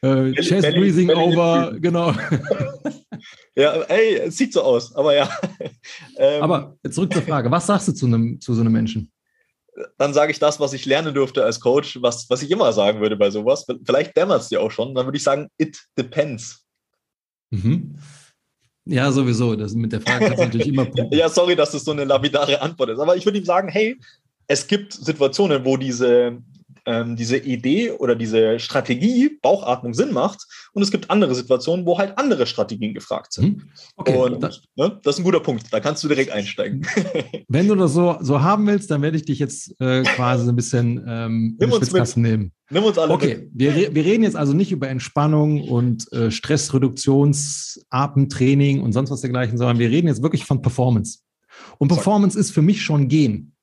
[0.03, 2.13] Äh, Chest Belly, Breathing Belly over, genau.
[3.57, 5.29] ja, ey, es sieht so aus, aber ja.
[6.17, 9.11] ähm, aber zurück zur Frage, was sagst du zu, einem, zu so einem Menschen?
[9.97, 13.01] Dann sage ich das, was ich lernen durfte als Coach, was, was ich immer sagen
[13.01, 13.67] würde bei sowas.
[13.85, 14.95] Vielleicht dämmert es dir auch schon.
[14.95, 16.65] Dann würde ich sagen, it depends.
[17.51, 17.97] Mhm.
[18.85, 19.55] Ja, sowieso.
[19.55, 20.89] Das mit der Frage kannst du natürlich immer.
[21.13, 22.99] ja, sorry, dass das so eine lapidare Antwort ist.
[22.99, 23.97] Aber ich würde ihm sagen, hey,
[24.47, 26.39] es gibt Situationen, wo diese,
[26.89, 31.99] ähm, diese Idee oder diese Strategie Bauchatmung Sinn macht und es gibt andere Situationen, wo
[31.99, 33.45] halt andere Strategien gefragt sind.
[33.45, 33.63] Hm?
[33.97, 35.67] Okay, und das, ne, das ist ein guter Punkt.
[35.71, 36.87] Da kannst du direkt einsteigen.
[37.49, 40.57] Wenn du das so, so haben willst, dann werde ich dich jetzt äh, quasi ein
[40.57, 42.17] bisschen ähm, nimm uns mit.
[42.17, 42.53] nehmen.
[42.71, 43.51] Nimm uns alle okay, mit.
[43.53, 49.21] Wir, wir reden jetzt also nicht über Entspannung und äh, Stressreduktions, Atemtraining und sonst was
[49.21, 51.19] dergleichen, sondern wir reden jetzt wirklich von Performance.
[51.79, 53.55] Und Performance ist für mich schon Gehen.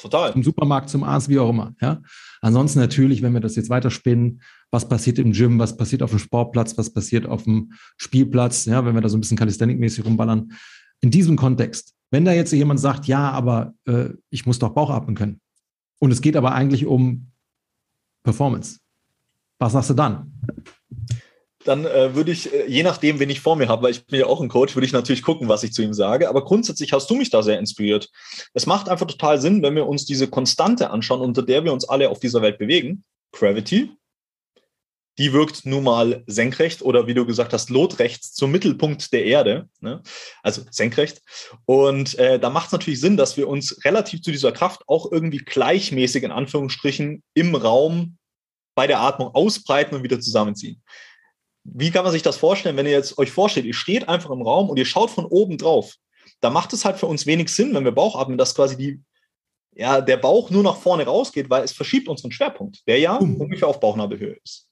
[0.00, 0.32] Total.
[0.32, 1.74] Zum Supermarkt, zum Arzt, wie auch immer.
[1.80, 2.02] Ja?
[2.40, 6.18] Ansonsten natürlich, wenn wir das jetzt weiterspinnen, was passiert im Gym, was passiert auf dem
[6.18, 10.52] Sportplatz, was passiert auf dem Spielplatz, ja, wenn wir da so ein bisschen Calisthenic-mäßig rumballern.
[11.00, 14.90] In diesem Kontext, wenn da jetzt jemand sagt, ja, aber äh, ich muss doch Bauch
[14.90, 15.40] atmen können.
[15.98, 17.30] Und es geht aber eigentlich um
[18.22, 18.78] Performance.
[19.58, 20.32] Was sagst du dann?
[21.64, 24.20] Dann äh, würde ich, äh, je nachdem, wen ich vor mir habe, weil ich bin
[24.20, 26.28] ja auch ein Coach, würde ich natürlich gucken, was ich zu ihm sage.
[26.28, 28.08] Aber grundsätzlich hast du mich da sehr inspiriert.
[28.54, 31.88] Es macht einfach total Sinn, wenn wir uns diese Konstante anschauen, unter der wir uns
[31.88, 33.04] alle auf dieser Welt bewegen.
[33.32, 33.90] Gravity.
[35.18, 39.68] Die wirkt nun mal senkrecht oder wie du gesagt hast, lotrechts zum Mittelpunkt der Erde,
[39.80, 40.02] ne?
[40.42, 41.20] also senkrecht.
[41.66, 45.12] Und äh, da macht es natürlich Sinn, dass wir uns relativ zu dieser Kraft auch
[45.12, 48.16] irgendwie gleichmäßig in Anführungsstrichen im Raum
[48.74, 50.80] bei der Atmung ausbreiten und wieder zusammenziehen
[51.64, 54.42] wie kann man sich das vorstellen, wenn ihr jetzt euch vorstellt, ihr steht einfach im
[54.42, 55.94] Raum und ihr schaut von oben drauf.
[56.40, 59.00] Da macht es halt für uns wenig Sinn, wenn wir Bauch atmen, dass quasi die,
[59.72, 63.24] ja, der Bauch nur nach vorne rausgeht, weil es verschiebt unseren Schwerpunkt, der ja uh.
[63.24, 64.66] ungefähr auf Bauchnabelhöhe ist.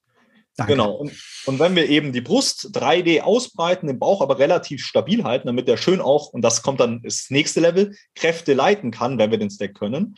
[0.56, 0.72] Danke.
[0.72, 0.92] Genau.
[0.92, 1.12] Und,
[1.46, 5.68] und, wenn wir eben die Brust 3D ausbreiten, den Bauch aber relativ stabil halten, damit
[5.68, 9.38] der schön auch, und das kommt dann das nächste Level, Kräfte leiten kann, wenn wir
[9.38, 10.16] den Stack können,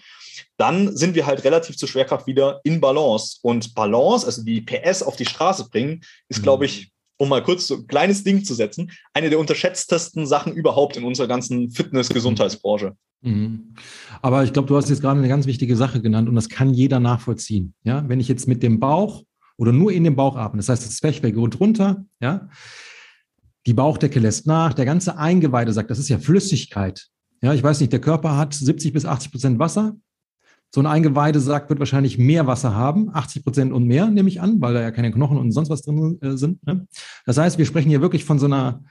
[0.57, 3.39] dann sind wir halt relativ zur Schwerkraft wieder in Balance.
[3.43, 6.43] Und Balance, also die PS auf die Straße bringen, ist, mhm.
[6.43, 10.55] glaube ich, um mal kurz so ein kleines Ding zu setzen, eine der unterschätztesten Sachen
[10.55, 12.97] überhaupt in unserer ganzen Fitness-Gesundheitsbranche.
[13.23, 13.75] Mhm.
[14.23, 16.73] Aber ich glaube, du hast jetzt gerade eine ganz wichtige Sache genannt und das kann
[16.73, 17.75] jeder nachvollziehen.
[17.85, 19.25] Ja, wenn ich jetzt mit dem Bauch
[19.59, 20.57] oder nur in den Bauch atme.
[20.57, 22.49] Das heißt, das Zwerchfell geht runter, ja.
[23.67, 27.09] Die Bauchdecke lässt nach, der ganze Eingeweide sagt, das ist ja Flüssigkeit.
[27.43, 29.97] Ja, ich weiß nicht, der Körper hat 70 bis 80 Prozent Wasser.
[30.73, 34.41] So ein Eingeweide sagt, wird wahrscheinlich mehr Wasser haben, 80 Prozent und mehr, nehme ich
[34.41, 36.65] an, weil da ja keine Knochen und sonst was drin äh, sind.
[36.67, 36.87] Ne?
[37.27, 38.85] Das heißt, wir sprechen hier wirklich von so einer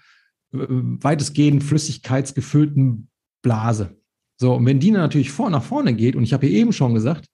[0.53, 3.07] äh, weitestgehend flüssigkeitsgefüllten
[3.41, 3.95] Blase.
[4.37, 6.93] So, und wenn die natürlich vor nach vorne geht, und ich habe hier eben schon
[6.93, 7.25] gesagt,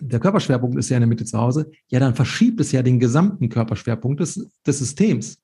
[0.00, 2.98] der Körperschwerpunkt ist ja in der Mitte zu Hause, ja, dann verschiebt es ja den
[2.98, 5.38] gesamten Körperschwerpunkt des, des Systems.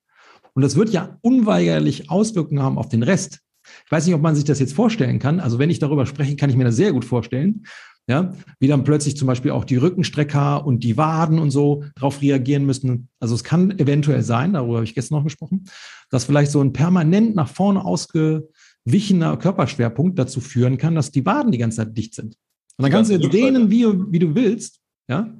[0.54, 3.40] Und das wird ja unweigerlich Auswirkungen haben auf den Rest.
[3.84, 5.38] Ich weiß nicht, ob man sich das jetzt vorstellen kann.
[5.38, 7.64] Also wenn ich darüber spreche, kann ich mir das sehr gut vorstellen.
[8.10, 12.20] Ja, wie dann plötzlich zum Beispiel auch die Rückenstrecker und die Waden und so darauf
[12.20, 13.08] reagieren müssen.
[13.20, 15.66] Also es kann eventuell sein, darüber habe ich gestern noch gesprochen,
[16.10, 21.52] dass vielleicht so ein permanent nach vorne ausgewichener Körperschwerpunkt dazu führen kann, dass die Waden
[21.52, 22.34] die ganze Zeit dicht sind.
[22.78, 25.32] Und dann kannst du jetzt dehnen, wie, wie du willst, ja.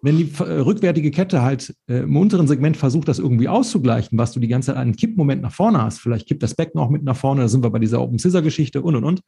[0.00, 4.38] Wenn die rückwärtige Kette halt äh, im unteren Segment versucht, das irgendwie auszugleichen, was du
[4.38, 7.16] die ganze Zeit einen Kippmoment nach vorne hast, vielleicht kippt das Becken auch mit nach
[7.16, 9.22] vorne, da sind wir bei dieser Open Scissor Geschichte und und und.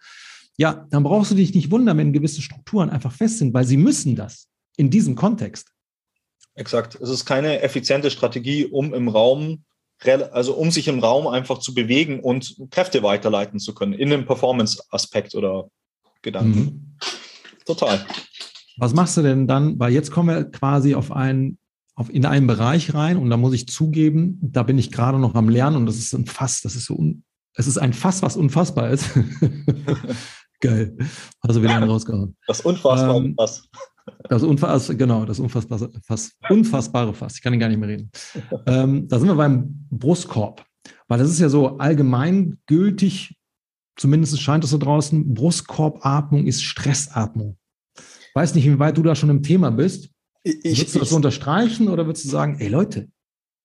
[0.59, 3.77] Ja, dann brauchst du dich nicht wundern, wenn gewisse Strukturen einfach fest sind, weil sie
[3.77, 5.73] müssen das in diesem Kontext.
[6.55, 6.95] Exakt.
[6.95, 9.65] Es ist keine effiziente Strategie, um im Raum,
[10.33, 14.25] also um sich im Raum einfach zu bewegen und Kräfte weiterleiten zu können, in einem
[14.25, 15.69] Performance-Aspekt oder
[16.23, 16.59] Gedanken.
[16.59, 16.97] Mhm.
[17.67, 18.05] Total.
[18.79, 19.79] Was machst du denn dann?
[19.79, 21.59] Weil jetzt kommen wir quasi auf einen,
[21.95, 25.35] auf, in einen Bereich rein und da muss ich zugeben, da bin ich gerade noch
[25.35, 27.23] am Lernen und das ist ein Fass, das ist so, un,
[27.55, 29.11] es ist ein Fass, was unfassbar ist.
[30.61, 30.97] Geil.
[31.41, 32.37] Also wieder rausgehauen.
[32.47, 33.69] Das unfassbare ähm, Fass.
[34.29, 36.33] Das Unfass, genau, das unfassbare Fass.
[36.49, 37.35] Unfassbare Fass.
[37.37, 38.11] Ich kann ihn gar nicht mehr reden.
[38.67, 40.65] ähm, da sind wir beim Brustkorb.
[41.09, 43.37] Weil das ist ja so allgemeingültig,
[43.97, 47.59] zumindest scheint es so draußen, Brustkorbatmung ist Stressatmung.
[48.35, 50.11] Weiß nicht, wie weit du da schon im Thema bist.
[50.45, 53.09] Ich, würdest du das so unterstreichen oder würdest du sagen, ey Leute,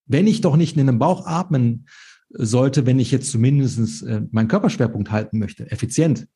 [0.08, 1.88] wenn ich doch nicht in den Bauch atmen
[2.30, 6.28] sollte, wenn ich jetzt zumindest äh, meinen Körperschwerpunkt halten möchte, effizient,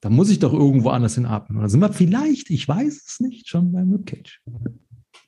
[0.00, 1.58] da muss ich doch irgendwo anders hinatmen.
[1.58, 4.40] Oder sind wir vielleicht, ich weiß es nicht, schon beim Ribcage?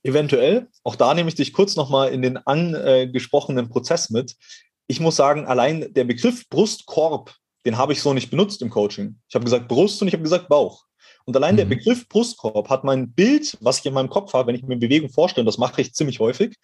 [0.02, 0.68] Eventuell.
[0.84, 4.36] Auch da nehme ich dich kurz nochmal in den angesprochenen Prozess mit.
[4.86, 7.34] Ich muss sagen, allein der Begriff Brustkorb,
[7.66, 9.18] den habe ich so nicht benutzt im Coaching.
[9.28, 10.84] Ich habe gesagt Brust und ich habe gesagt Bauch.
[11.26, 11.58] Und allein mhm.
[11.58, 14.76] der Begriff Brustkorb hat mein Bild, was ich in meinem Kopf habe, wenn ich mir
[14.76, 16.56] Bewegung vorstelle, das mache ich ziemlich häufig,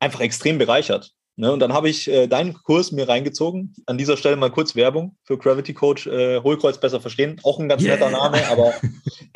[0.00, 1.12] einfach extrem bereichert.
[1.40, 3.72] Ne, und dann habe ich äh, deinen Kurs mir reingezogen.
[3.86, 7.40] An dieser Stelle mal kurz Werbung für Gravity Coach, äh, Hohlkreuz besser verstehen.
[7.44, 7.94] Auch ein ganz yeah.
[7.94, 8.74] netter Name, aber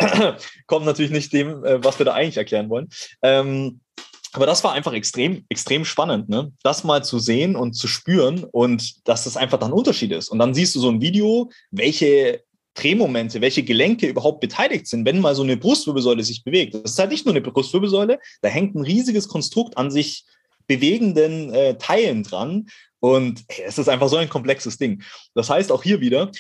[0.67, 2.89] kommt natürlich nicht dem, äh, was wir da eigentlich erklären wollen.
[3.23, 3.79] Ähm,
[4.33, 6.51] aber das war einfach extrem, extrem spannend, ne?
[6.65, 10.29] das mal zu sehen und zu spüren und dass das einfach dann ein Unterschied ist.
[10.29, 12.43] Und dann siehst du so ein Video, welche
[12.75, 16.75] Drehmomente, welche Gelenke überhaupt beteiligt sind, wenn mal so eine Brustwirbelsäule sich bewegt.
[16.75, 20.25] Das ist halt nicht nur eine Brustwirbelsäule, da hängt ein riesiges Konstrukt an sich
[20.67, 22.67] bewegenden äh, Teilen dran.
[23.01, 25.03] Und hey, es ist einfach so ein komplexes Ding.
[25.35, 26.31] Das heißt auch hier wieder,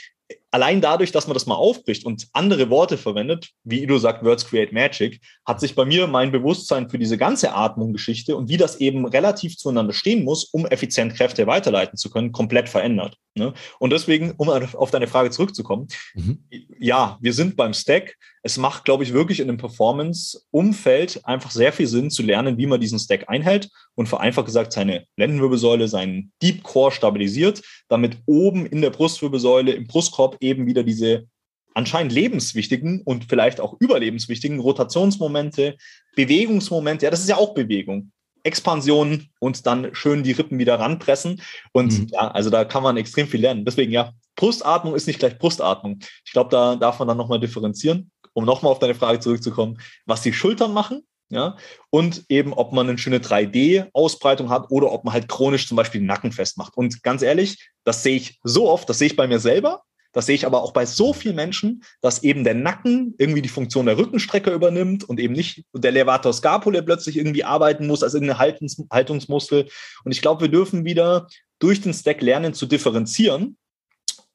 [0.53, 4.47] allein dadurch, dass man das mal aufbricht und andere Worte verwendet, wie Ido sagt, Words
[4.47, 8.77] create Magic, hat sich bei mir mein Bewusstsein für diese ganze Atmung-Geschichte und wie das
[8.77, 13.17] eben relativ zueinander stehen muss, um effizient Kräfte weiterleiten zu können, komplett verändert.
[13.35, 13.55] Ne?
[13.79, 16.45] Und deswegen, um auf deine Frage zurückzukommen, mhm.
[16.79, 18.17] ja, wir sind beim Stack.
[18.43, 22.67] Es macht, glaube ich, wirklich in einem Performance-Umfeld einfach sehr viel Sinn zu lernen, wie
[22.67, 28.67] man diesen Stack einhält und vereinfacht gesagt seine Lendenwirbelsäule, seinen Deep Core stabilisiert, damit oben
[28.67, 31.27] in der Brustwirbelsäule, im Brustkorb eben wieder diese
[31.75, 35.77] anscheinend lebenswichtigen und vielleicht auch überlebenswichtigen Rotationsmomente,
[36.17, 38.13] Bewegungsmomente, ja, das ist ja auch Bewegung.
[38.45, 41.41] Expansion und dann schön die Rippen wieder ranpressen.
[41.73, 42.09] Und mhm.
[42.13, 43.65] ja, also da kann man extrem viel lernen.
[43.65, 46.01] Deswegen ja, Brustatmung ist nicht gleich Brustatmung.
[46.25, 50.23] Ich glaube, da darf man dann nochmal differenzieren, um nochmal auf deine Frage zurückzukommen, was
[50.23, 51.03] die Schultern machen.
[51.31, 51.57] Ja,
[51.89, 56.03] und eben, ob man eine schöne 3D-Ausbreitung hat oder ob man halt chronisch zum Beispiel
[56.03, 56.77] den Nacken festmacht.
[56.77, 60.27] Und ganz ehrlich, das sehe ich so oft, das sehe ich bei mir selber, das
[60.27, 63.87] sehe ich aber auch bei so vielen Menschen, dass eben der Nacken irgendwie die Funktion
[63.87, 68.39] der Rückenstrecke übernimmt und eben nicht der Levator Scapulae plötzlich irgendwie arbeiten muss als irgendeine
[68.39, 69.69] Haltungs Haltungsmuskel.
[70.05, 73.57] Und ich glaube, wir dürfen wieder durch den Stack lernen zu differenzieren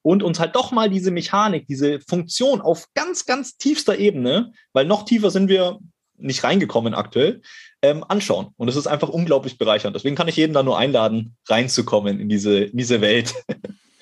[0.01, 4.85] und uns halt doch mal diese Mechanik, diese Funktion auf ganz, ganz tiefster Ebene, weil
[4.85, 5.79] noch tiefer sind wir
[6.19, 7.41] nicht reingekommen aktuell,
[7.81, 8.47] ähm, anschauen.
[8.57, 9.95] Und es ist einfach unglaublich bereichernd.
[9.95, 13.35] Deswegen kann ich jeden da nur einladen, reinzukommen in diese, in diese Welt.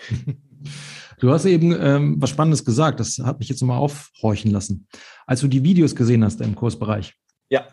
[1.20, 4.88] Du hast eben ähm, was Spannendes gesagt, das hat mich jetzt nochmal aufhorchen lassen.
[5.26, 7.14] Als du die Videos gesehen hast im Kursbereich.
[7.50, 7.68] Ja.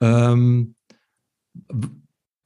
[0.00, 0.74] Ähm,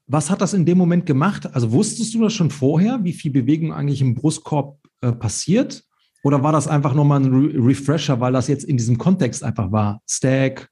[0.07, 1.55] was hat das in dem Moment gemacht?
[1.55, 5.85] Also wusstest du das schon vorher, wie viel Bewegung eigentlich im Brustkorb äh, passiert?
[6.25, 9.73] Oder war das einfach nochmal ein Re Refresher, weil das jetzt in diesem Kontext einfach
[9.73, 10.01] war?
[10.09, 10.69] Stack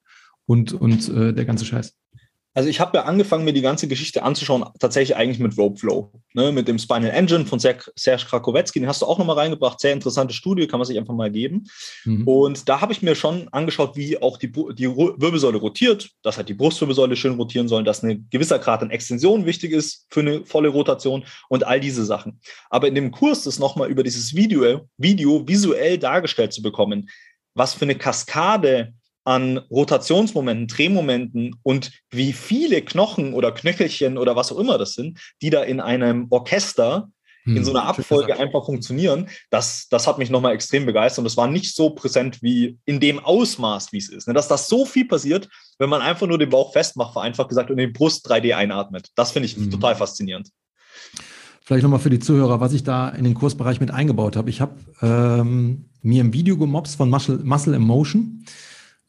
[0.47, 1.97] und, und äh, der ganze Scheiß.
[2.53, 6.11] Also ich habe ja angefangen, mir die ganze Geschichte anzuschauen, tatsächlich eigentlich mit Rope Flow,
[6.35, 7.93] ne, mit dem Spinal Engine von Serge
[8.27, 8.81] Krakowetski.
[8.81, 9.79] Den hast du auch nochmal reingebracht.
[9.79, 11.69] Sehr interessante Studie, kann man sich einfach mal geben.
[12.05, 12.27] Mhm.
[12.27, 16.49] Und da habe ich mir schon angeschaut, wie auch die, die Wirbelsäule rotiert, dass halt
[16.49, 20.45] die Brustwirbelsäule schön rotieren soll, dass ein gewisser Grad an Extension wichtig ist für eine
[20.45, 22.41] volle Rotation und all diese Sachen.
[22.69, 27.09] Aber in dem Kurs das nochmal über dieses Video, Video visuell dargestellt zu bekommen,
[27.55, 34.53] was für eine Kaskade an Rotationsmomenten, Drehmomenten und wie viele Knochen oder Knöchelchen oder was
[34.53, 37.11] auch immer das sind, die da in einem Orchester
[37.47, 41.25] in hm, so einer Abfolge einfach funktionieren, das, das hat mich nochmal extrem begeistert und
[41.25, 44.29] das war nicht so präsent wie in dem Ausmaß, wie es ist.
[44.29, 44.35] Ne?
[44.35, 47.79] Dass das so viel passiert, wenn man einfach nur den Bauch festmacht, vereinfacht gesagt, und
[47.79, 49.09] den Brust 3D einatmet.
[49.15, 49.71] Das finde ich mhm.
[49.71, 50.51] total faszinierend.
[51.63, 54.51] Vielleicht nochmal für die Zuhörer, was ich da in den Kursbereich mit eingebaut habe.
[54.51, 58.45] Ich habe ähm, mir ein Video gemobst von Muscle, Muscle Emotion.
[58.45, 58.51] Äh,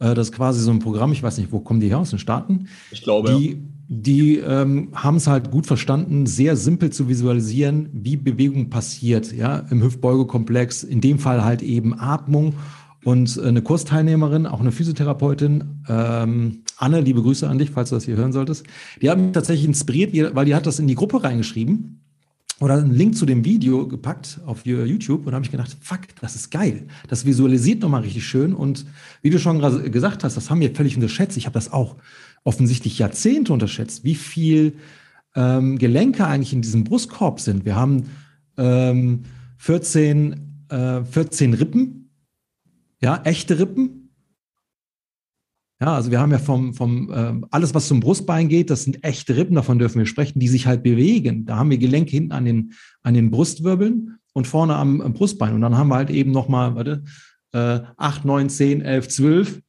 [0.01, 2.19] das ist quasi so ein Programm, ich weiß nicht, wo kommen die her, aus den
[2.19, 2.67] Staaten?
[2.91, 3.35] Ich glaube.
[3.35, 9.31] Die, die ähm, haben es halt gut verstanden, sehr simpel zu visualisieren, wie Bewegung passiert,
[9.33, 12.55] ja, im Hüftbeugekomplex, in dem Fall halt eben Atmung
[13.03, 18.05] Und eine Kursteilnehmerin, auch eine Physiotherapeutin, ähm, Anne, liebe Grüße an dich, falls du das
[18.05, 18.65] hier hören solltest,
[19.01, 22.00] die hat mich tatsächlich inspiriert, weil die hat das in die Gruppe reingeschrieben
[22.61, 26.35] oder einen Link zu dem Video gepackt auf YouTube und habe ich gedacht, fuck, das
[26.35, 26.85] ist geil.
[27.07, 28.53] Das visualisiert nochmal richtig schön.
[28.53, 28.85] Und
[29.23, 29.59] wie du schon
[29.91, 31.37] gesagt hast, das haben wir völlig unterschätzt.
[31.37, 31.95] Ich habe das auch
[32.43, 34.75] offensichtlich Jahrzehnte unterschätzt, wie viel
[35.35, 37.65] ähm, Gelenke eigentlich in diesem Brustkorb sind.
[37.65, 38.11] Wir haben
[38.57, 39.23] ähm,
[39.57, 42.11] 14, äh, 14 Rippen,
[43.01, 44.00] ja, echte Rippen.
[45.81, 49.03] Ja, also wir haben ja vom, vom äh, alles, was zum Brustbein geht, das sind
[49.03, 51.45] echte Rippen, davon dürfen wir sprechen, die sich halt bewegen.
[51.45, 55.55] Da haben wir Gelenke hinten an den, an den Brustwirbeln und vorne am, am Brustbein.
[55.55, 57.03] Und dann haben wir halt eben nochmal, warte,
[57.53, 59.61] äh, 8, 9, 10, 11, 12,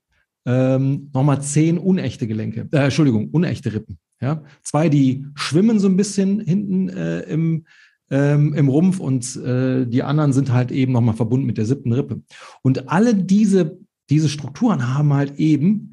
[0.44, 3.98] ähm, nochmal 10 unechte Gelenke, äh, Entschuldigung, unechte Rippen.
[4.20, 4.42] Ja?
[4.62, 7.64] Zwei, die schwimmen so ein bisschen hinten äh, im,
[8.10, 11.94] ähm, im Rumpf und äh, die anderen sind halt eben nochmal verbunden mit der siebten
[11.94, 12.20] Rippe.
[12.60, 13.78] Und alle diese,
[14.10, 15.91] diese Strukturen haben halt eben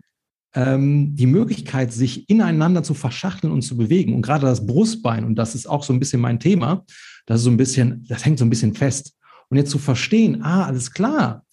[0.59, 4.13] ähm, die Möglichkeit, sich ineinander zu verschachteln und zu bewegen.
[4.13, 6.83] Und gerade das Brustbein, und das ist auch so ein bisschen mein Thema,
[7.25, 9.15] das ist so ein bisschen, das hängt so ein bisschen fest.
[9.47, 11.45] Und jetzt zu verstehen, ah, alles klar,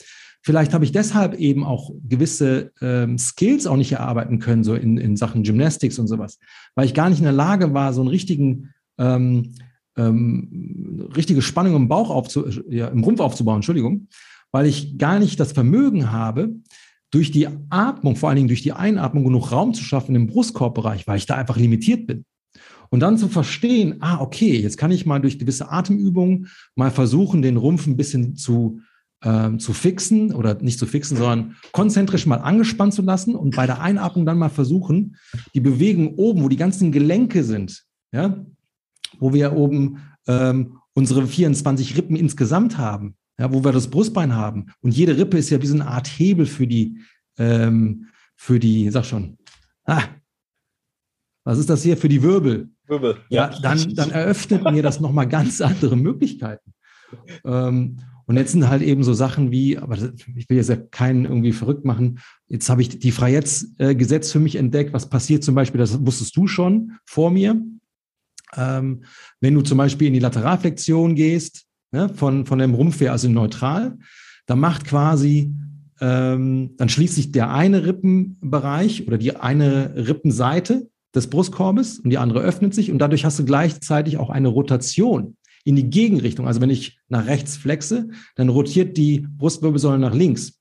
[0.42, 4.98] vielleicht habe ich deshalb eben auch gewisse ähm, Skills auch nicht erarbeiten können, so in,
[4.98, 6.40] in Sachen Gymnastics und sowas,
[6.74, 9.52] weil ich gar nicht in der Lage war, so einen richtigen, ähm,
[9.96, 14.08] ähm, richtige Spannung im Bauch aufzu, ja, im Rumpf aufzubauen, Entschuldigung,
[14.50, 16.56] weil ich gar nicht das Vermögen habe,
[17.10, 21.06] durch die Atmung, vor allen Dingen durch die Einatmung, genug Raum zu schaffen im Brustkorbbereich,
[21.06, 22.24] weil ich da einfach limitiert bin.
[22.90, 27.42] Und dann zu verstehen, ah, okay, jetzt kann ich mal durch gewisse Atemübungen mal versuchen,
[27.42, 28.80] den Rumpf ein bisschen zu,
[29.22, 33.66] äh, zu fixen oder nicht zu fixen, sondern konzentrisch mal angespannt zu lassen und bei
[33.66, 35.16] der Einatmung dann mal versuchen,
[35.54, 38.44] die Bewegung oben, wo die ganzen Gelenke sind, ja,
[39.18, 44.66] wo wir oben ähm, unsere 24 Rippen insgesamt haben, ja, wo wir das Brustbein haben.
[44.80, 47.00] Und jede Rippe ist ja wie so eine Art Hebel für die,
[47.38, 49.38] ähm, für die, sag schon,
[49.84, 50.02] ah,
[51.44, 52.70] was ist das hier für die Wirbel?
[52.86, 53.50] Wirbel, ja.
[53.50, 56.72] ja dann, dann eröffnet mir das nochmal ganz andere Möglichkeiten.
[57.44, 59.96] Ähm, und jetzt sind halt eben so Sachen wie, aber
[60.34, 62.18] ich will jetzt ja keinen irgendwie verrückt machen.
[62.48, 64.92] Jetzt habe ich die Freiheitsgesetz für mich entdeckt.
[64.92, 67.62] Was passiert zum Beispiel, das wusstest du schon vor mir.
[68.56, 69.04] Ähm,
[69.40, 71.65] wenn du zum Beispiel in die Lateralflexion gehst,
[71.96, 73.98] ne, von, von dem Rumpf her, also neutral.
[74.46, 75.54] Da macht quasi,
[76.00, 82.18] ähm, dann schließt sich der eine Rippenbereich oder die eine Rippenseite des Brustkorbes und die
[82.18, 86.46] andere öffnet sich und dadurch hast du gleichzeitig auch eine Rotation in die Gegenrichtung.
[86.46, 90.60] Also wenn ich nach rechts flexe, dann rotiert die Brustwirbelsäule nach links.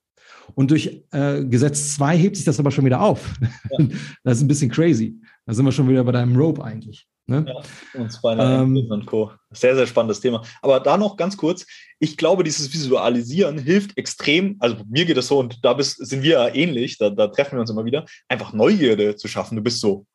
[0.56, 3.34] Und durch äh, Gesetz 2 hebt sich das aber schon wieder auf.
[3.42, 3.86] Ja.
[4.24, 5.20] Das ist ein bisschen crazy.
[5.46, 7.08] Da sind wir schon wieder bei deinem Rope eigentlich.
[7.28, 7.46] Ne?
[7.48, 9.32] Ja, und Spinal ähm, und Co.
[9.52, 10.44] Sehr, sehr spannendes Thema.
[10.62, 11.66] Aber da noch ganz kurz,
[12.00, 16.22] ich glaube, dieses Visualisieren hilft extrem, also mir geht es so und da bist, sind
[16.22, 19.56] wir ja ähnlich, da, da treffen wir uns immer wieder, einfach Neugierde zu schaffen.
[19.56, 20.06] Du bist so,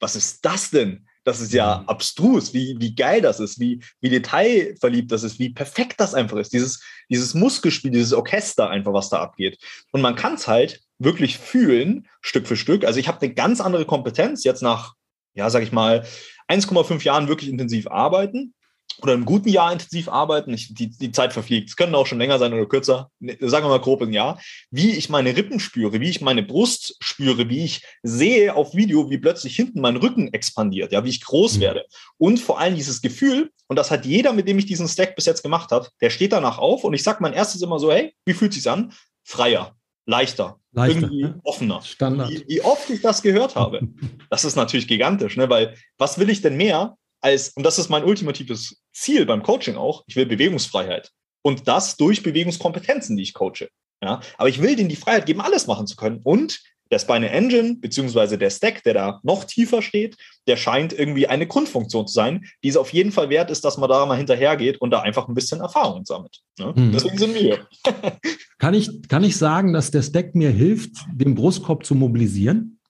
[0.00, 1.06] was ist das denn?
[1.24, 1.88] Das ist ja mhm.
[1.88, 6.38] abstrus, wie, wie geil das ist, wie, wie detailverliebt das ist, wie perfekt das einfach
[6.38, 6.52] ist.
[6.52, 9.58] Dieses, dieses Muskelspiel, dieses Orchester einfach, was da abgeht.
[9.92, 12.84] Und man kann es halt wirklich fühlen, Stück für Stück.
[12.84, 14.94] Also ich habe eine ganz andere Kompetenz jetzt nach,
[15.34, 16.06] ja, sag ich mal,
[16.50, 18.54] 1,5 Jahren wirklich intensiv arbeiten
[19.02, 22.18] oder im guten Jahr intensiv arbeiten, ich, die, die Zeit verfliegt, es können auch schon
[22.18, 26.00] länger sein oder kürzer, sagen wir mal grob ein Jahr, wie ich meine Rippen spüre,
[26.00, 30.32] wie ich meine Brust spüre, wie ich sehe auf Video, wie plötzlich hinten mein Rücken
[30.32, 31.60] expandiert, ja, wie ich groß mhm.
[31.60, 31.86] werde.
[32.18, 35.26] Und vor allem dieses Gefühl, und das hat jeder, mit dem ich diesen Stack bis
[35.26, 38.14] jetzt gemacht habe, der steht danach auf und ich sage mein erstes immer so, hey,
[38.24, 38.92] wie fühlt sich's an?
[39.24, 39.76] Freier,
[40.10, 41.40] leichter, leichter irgendwie ne?
[41.44, 41.80] offener.
[41.82, 42.30] Standard.
[42.30, 43.80] Wie, wie, oft ich das gehört habe,
[44.30, 45.48] das ist natürlich gigantisch, ne?
[45.48, 49.76] weil was will ich denn mehr als, und das ist mein ultimatives Ziel beim Coaching
[49.76, 51.10] auch, ich will Bewegungsfreiheit.
[51.42, 53.68] Und das durch Bewegungskompetenzen, die ich coache.
[54.02, 54.20] Ja?
[54.36, 56.20] Aber ich will denen die Freiheit geben, alles machen zu können.
[56.22, 61.26] Und der Spine Engine, beziehungsweise der Stack, der da noch tiefer steht, der scheint irgendwie
[61.26, 64.16] eine Grundfunktion zu sein, die es auf jeden Fall wert ist, dass man da mal
[64.16, 66.40] hinterhergeht und da einfach ein bisschen Erfahrung sammelt.
[66.58, 66.72] Ne?
[66.74, 66.92] Mhm.
[66.92, 67.66] Deswegen sind wir.
[68.58, 72.80] kann, ich, kann ich sagen, dass der Stack mir hilft, den Brustkorb zu mobilisieren?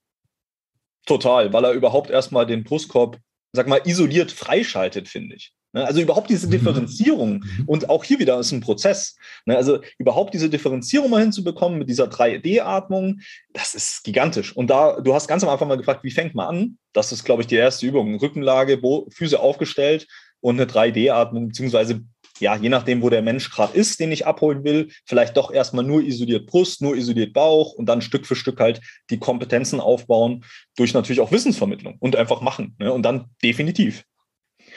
[1.06, 3.18] Total, weil er überhaupt erstmal den Brustkorb,
[3.52, 5.52] sag mal, isoliert freischaltet, finde ich.
[5.72, 5.84] Ne?
[5.84, 6.52] Also überhaupt diese mhm.
[6.52, 9.16] Differenzierung und auch hier wieder ist ein Prozess.
[9.46, 9.56] Ne?
[9.56, 13.20] Also überhaupt diese Differenzierung mal hinzubekommen mit dieser 3D-Atmung,
[13.52, 14.56] das ist gigantisch.
[14.56, 16.78] Und da, du hast ganz am Anfang mal gefragt, wie fängt man an?
[16.92, 18.16] Das ist, glaube ich, die erste Übung.
[18.16, 20.06] Rückenlage, Füße aufgestellt
[20.40, 22.02] und eine 3D-Atmung, beziehungsweise
[22.40, 25.84] ja, je nachdem, wo der Mensch gerade ist, den ich abholen will, vielleicht doch erstmal
[25.84, 30.44] nur isoliert Brust, nur isoliert Bauch und dann Stück für Stück halt die Kompetenzen aufbauen,
[30.76, 32.76] durch natürlich auch Wissensvermittlung und einfach machen.
[32.78, 32.92] Ne?
[32.92, 34.04] Und dann definitiv.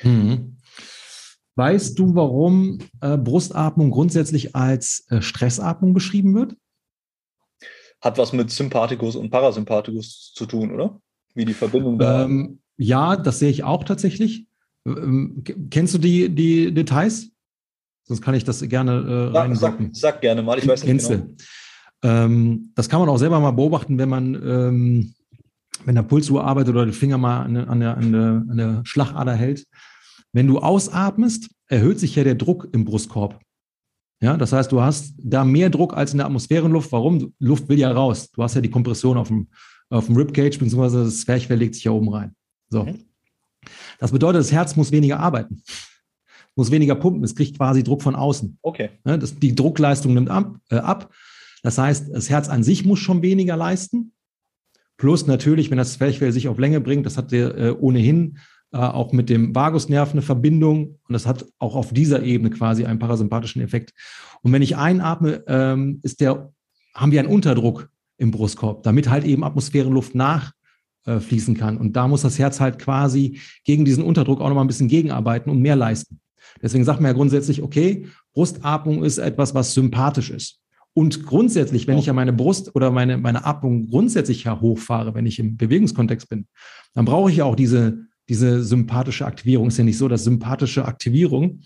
[0.04, 0.53] Mhm.
[1.56, 6.56] Weißt du, warum äh, Brustatmung grundsätzlich als äh, Stressatmung beschrieben wird?
[8.04, 11.00] hat was mit Sympathikus und Parasympathikus zu tun, oder?
[11.34, 12.26] Wie die Verbindung da.
[12.26, 14.46] Ähm, ja, das sehe ich auch tatsächlich.
[14.86, 17.30] Ähm, kennst du die, die Details?
[18.04, 21.26] Sonst kann ich das gerne äh, sag, sag, sag, gerne mal, ich weiß nicht genau.
[22.04, 25.14] Ähm, das kann man auch selber mal beobachten, wenn man, ähm,
[25.86, 28.82] wenn der Pulsuhr arbeitet oder den Finger mal an, an, der, an, der, an der
[28.84, 29.66] Schlagader hält.
[30.34, 33.40] Wenn du ausatmest, erhöht sich ja der Druck im Brustkorb.
[34.22, 36.92] Ja, das heißt, du hast da mehr Druck als in der Atmosphärenluft.
[36.92, 37.34] Warum?
[37.40, 38.32] Luft will ja raus.
[38.32, 39.50] Du hast ja die Kompression auf dem,
[39.90, 42.36] auf dem Ribcage, beziehungsweise das Zwerchfell legt sich ja oben rein.
[42.70, 42.86] So.
[42.86, 43.00] Mhm.
[44.00, 45.62] Das bedeutet, das Herz muss weniger arbeiten,
[46.56, 47.24] muss weniger pumpen.
[47.24, 48.58] Es kriegt quasi Druck von außen.
[48.62, 48.90] Okay.
[49.06, 51.14] Ja, das, die Druckleistung nimmt ab, äh, ab.
[51.62, 54.14] Das heißt, das Herz an sich muss schon weniger leisten.
[54.98, 58.38] Plus natürlich, wenn das Zwerchfell sich auf Länge bringt, das hat der äh, ohnehin
[58.74, 62.86] äh, auch mit dem Vagusnerv eine Verbindung und das hat auch auf dieser Ebene quasi
[62.86, 63.94] einen parasympathischen Effekt.
[64.42, 66.52] Und wenn ich einatme, ähm, ist der,
[66.96, 71.78] haben wir einen Unterdruck im Brustkorb, damit halt eben Atmosphärenluft nachfließen äh, kann.
[71.78, 75.52] Und da muss das Herz halt quasi gegen diesen Unterdruck auch nochmal ein bisschen gegenarbeiten
[75.52, 76.20] und mehr leisten.
[76.62, 80.60] Deswegen sagt man ja grundsätzlich, okay, Brustatmung ist etwas, was sympathisch ist.
[80.96, 85.26] Und grundsätzlich, wenn ich ja meine Brust oder meine, meine Atmung grundsätzlich ja hochfahre, wenn
[85.26, 86.48] ich im Bewegungskontext bin,
[86.94, 89.68] dann brauche ich ja auch diese diese sympathische Aktivierung.
[89.68, 91.62] Ist ja nicht so, dass sympathische Aktivierung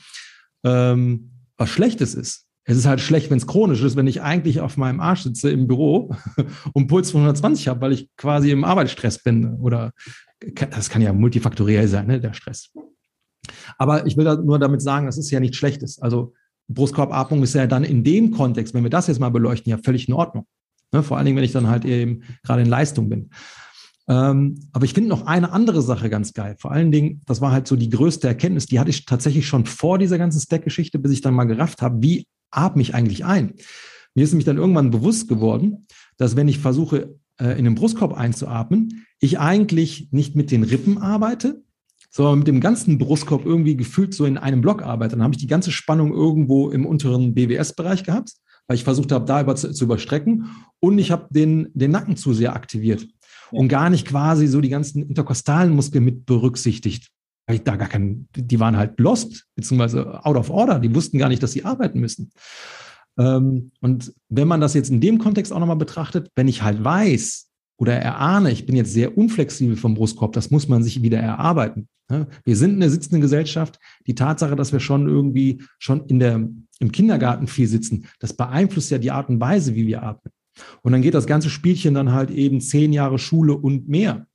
[0.64, 2.46] ähm, was Schlechtes ist.
[2.64, 5.50] Es ist halt schlecht, wenn es chronisch ist, wenn ich eigentlich auf meinem Arsch sitze
[5.50, 6.14] im Büro
[6.74, 9.56] und Puls von 120 habe, weil ich quasi im Arbeitsstress bin.
[9.56, 9.94] Oder
[10.56, 12.74] das kann ja multifaktoriell sein, ne, der Stress.
[13.78, 16.02] Aber ich will da nur damit sagen, das ist ja nichts Schlechtes.
[16.02, 16.34] Also
[16.68, 20.08] Brustkorbatmung ist ja dann in dem Kontext, wenn wir das jetzt mal beleuchten, ja völlig
[20.08, 20.46] in Ordnung.
[20.92, 23.30] Ne, vor allen Dingen, wenn ich dann halt eben gerade in Leistung bin.
[24.10, 26.56] Ähm, aber ich finde noch eine andere Sache ganz geil.
[26.60, 29.66] Vor allen Dingen, das war halt so die größte Erkenntnis, die hatte ich tatsächlich schon
[29.66, 33.54] vor dieser ganzen Stack-Geschichte, bis ich dann mal gerafft habe, wie atme ich eigentlich ein?
[34.16, 35.86] Mir ist nämlich dann irgendwann bewusst geworden,
[36.18, 41.00] dass wenn ich versuche, äh, in den Brustkorb einzuatmen, ich eigentlich nicht mit den Rippen
[41.00, 41.62] arbeite,
[42.10, 45.16] sondern mit dem ganzen Brustkorb irgendwie gefühlt so in einem Block arbeite.
[45.16, 48.32] Dann habe ich die ganze Spannung irgendwo im unteren BWS-Bereich gehabt,
[48.68, 50.50] weil ich versucht habe, da über zu, zu überstrecken.
[50.80, 53.06] Und ich habe den, den Nacken zu sehr aktiviert
[53.52, 57.10] und gar nicht quasi so die ganzen interkostalen Muskeln mit berücksichtigt.
[57.46, 60.80] Weil ich da gar kein, die waren halt lost, beziehungsweise out of order.
[60.80, 62.32] Die wussten gar nicht, dass sie arbeiten müssen.
[63.18, 66.84] Ähm, und wenn man das jetzt in dem Kontext auch nochmal betrachtet, wenn ich halt
[66.84, 71.20] weiß oder erahne, ich bin jetzt sehr unflexibel vom Brustkorb, das muss man sich wieder
[71.20, 71.88] erarbeiten.
[72.46, 73.80] Wir sind eine sitzende Gesellschaft.
[74.08, 76.36] Die Tatsache, dass wir schon irgendwie schon in der,
[76.80, 80.32] im Kindergarten viel sitzen, das beeinflusst ja die Art und Weise, wie wir atmen.
[80.82, 84.28] Und dann geht das ganze Spielchen dann halt eben zehn Jahre Schule und mehr.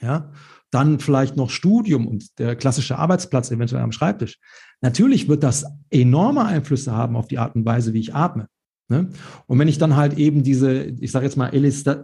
[0.00, 0.30] Ja,
[0.70, 4.38] dann vielleicht noch Studium und der klassische Arbeitsplatz eventuell am Schreibtisch.
[4.80, 8.48] Natürlich wird das enorme Einflüsse haben auf die Art und Weise, wie ich atme.
[8.90, 9.08] Ne?
[9.46, 11.52] Und wenn ich dann halt eben diese, ich sage jetzt mal,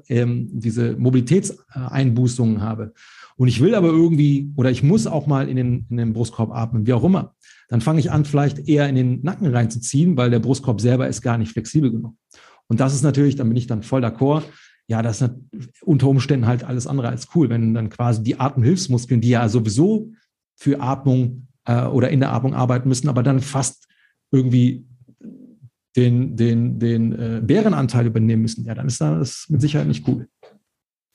[0.09, 2.93] ähm, diese Mobilitätseinbußungen habe
[3.37, 6.53] und ich will aber irgendwie oder ich muss auch mal in den, in den Brustkorb
[6.53, 7.35] atmen, wie auch immer,
[7.69, 11.23] dann fange ich an, vielleicht eher in den Nacken reinzuziehen, weil der Brustkorb selber ist
[11.23, 12.17] gar nicht flexibel genug.
[12.69, 14.45] Und das ist natürlich, dann bin ich dann voll d'accord.
[14.87, 15.31] Ja, das ist
[15.83, 20.11] unter Umständen halt alles andere als cool, wenn dann quasi die Atemhilfsmuskeln, die ja sowieso
[20.57, 23.89] für Atmung äh, oder in der Atmung arbeiten müssen, aber dann fast
[24.31, 24.85] irgendwie
[25.97, 30.29] den, den, den äh, Bärenanteil übernehmen müssen, ja, dann ist das mit Sicherheit nicht cool.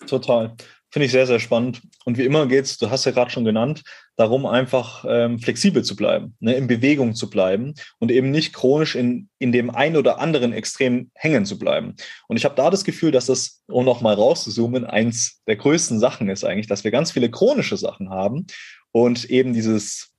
[0.08, 0.56] Total.
[0.92, 1.82] Finde ich sehr, sehr spannend.
[2.06, 3.84] Und wie immer geht es, du hast ja gerade schon genannt,
[4.20, 8.96] darum einfach ähm, flexibel zu bleiben, ne, in Bewegung zu bleiben und eben nicht chronisch
[8.96, 11.96] in, in dem einen oder anderen Extrem hängen zu bleiben.
[12.28, 16.30] Und ich habe da das Gefühl, dass das, um nochmal rauszuzoomen, eins der größten Sachen
[16.30, 18.46] ist eigentlich, dass wir ganz viele chronische Sachen haben
[18.92, 20.10] und eben dieses,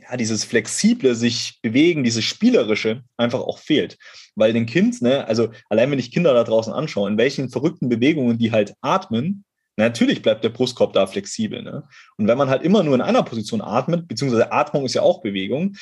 [0.00, 3.98] ja, dieses flexible sich bewegen, dieses spielerische einfach auch fehlt.
[4.34, 7.88] Weil den Kind, ne, also allein wenn ich Kinder da draußen anschaue, in welchen verrückten
[7.88, 9.44] Bewegungen die halt atmen,
[9.76, 11.62] Natürlich bleibt der Brustkorb da flexibel.
[11.62, 11.82] Ne?
[12.16, 15.20] Und wenn man halt immer nur in einer Position atmet, beziehungsweise Atmung ist ja auch
[15.22, 15.76] Bewegung,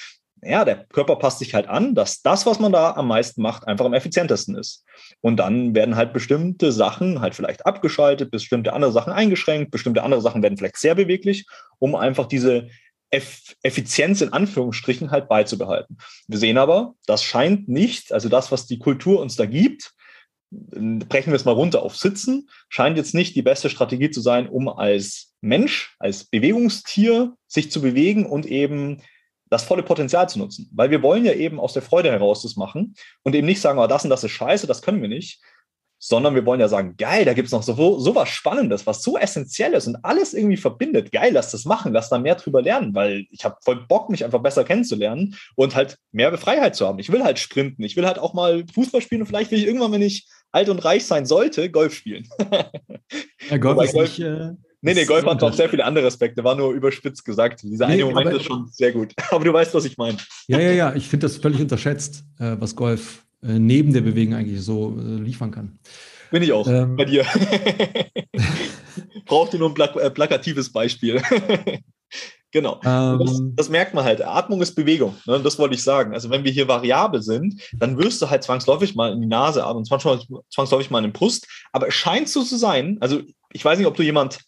[0.44, 3.68] ja, der Körper passt sich halt an, dass das, was man da am meisten macht,
[3.68, 4.84] einfach am effizientesten ist.
[5.20, 10.20] Und dann werden halt bestimmte Sachen halt vielleicht abgeschaltet, bestimmte andere Sachen eingeschränkt, bestimmte andere
[10.20, 11.46] Sachen werden vielleicht sehr beweglich,
[11.78, 12.68] um einfach diese
[13.10, 15.98] Eff Effizienz in Anführungsstrichen halt beizubehalten.
[16.26, 19.92] Wir sehen aber, das scheint nicht, also das, was die Kultur uns da gibt,
[20.52, 24.48] brechen wir es mal runter auf Sitzen, scheint jetzt nicht die beste Strategie zu sein,
[24.48, 29.02] um als Mensch, als Bewegungstier sich zu bewegen und eben
[29.48, 30.70] das volle Potenzial zu nutzen.
[30.72, 33.78] Weil wir wollen ja eben aus der Freude heraus das machen und eben nicht sagen,
[33.78, 35.42] oh, das und das ist scheiße, das können wir nicht,
[36.04, 39.04] sondern wir wollen ja sagen, geil, da gibt es noch so, so was Spannendes, was
[39.04, 41.12] so essentiell ist und alles irgendwie verbindet.
[41.12, 44.24] Geil, lass das machen, lass da mehr drüber lernen, weil ich habe voll Bock, mich
[44.24, 46.98] einfach besser kennenzulernen und halt mehr Freiheit zu haben.
[46.98, 49.66] Ich will halt sprinten, ich will halt auch mal Fußball spielen und vielleicht will ich
[49.66, 52.28] irgendwann, wenn ich alt und reich sein sollte, Golf spielen.
[53.50, 54.52] Ja, Golf ist Golf, nicht, äh,
[54.84, 57.62] Nee, nee, Golf hat noch sehr viele andere Aspekte, war nur überspitzt gesagt.
[57.62, 59.12] Dieser nee, eine Moment aber, ist schon sehr gut.
[59.30, 60.18] Aber du weißt, was ich meine.
[60.48, 64.34] Ja, ja, ja, ich finde das völlig unterschätzt, äh, was Golf äh, neben der Bewegung
[64.34, 65.78] eigentlich so äh, liefern kann.
[66.32, 67.24] Bin ich auch ähm, bei dir.
[69.26, 71.22] Braucht ihr nur ein plak äh, plakatives Beispiel.
[72.52, 72.80] Genau.
[72.84, 74.22] Ähm, das, das, merkt man halt.
[74.22, 75.16] Atmung ist Bewegung.
[75.26, 75.40] Ne?
[75.40, 76.12] Das wollte ich sagen.
[76.12, 79.64] Also wenn wir hier variabel sind, dann wirst du halt zwangsläufig mal in die Nase
[79.64, 81.46] atmen, zwangsläufig mal in den Brust.
[81.72, 83.22] Aber es scheint so zu sein, also
[83.52, 84.38] ich weiß nicht, ob du jemand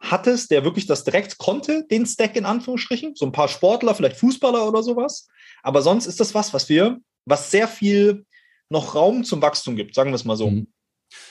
[0.00, 3.14] hattest, der wirklich das direkt konnte, den Stack in Anführungsstrichen.
[3.16, 5.26] So ein paar Sportler, vielleicht Fußballer oder sowas.
[5.62, 8.26] Aber sonst ist das was, was wir, was sehr viel
[8.68, 10.50] noch Raum zum Wachstum gibt, sagen wir es mal so.
[10.50, 10.66] Mhm.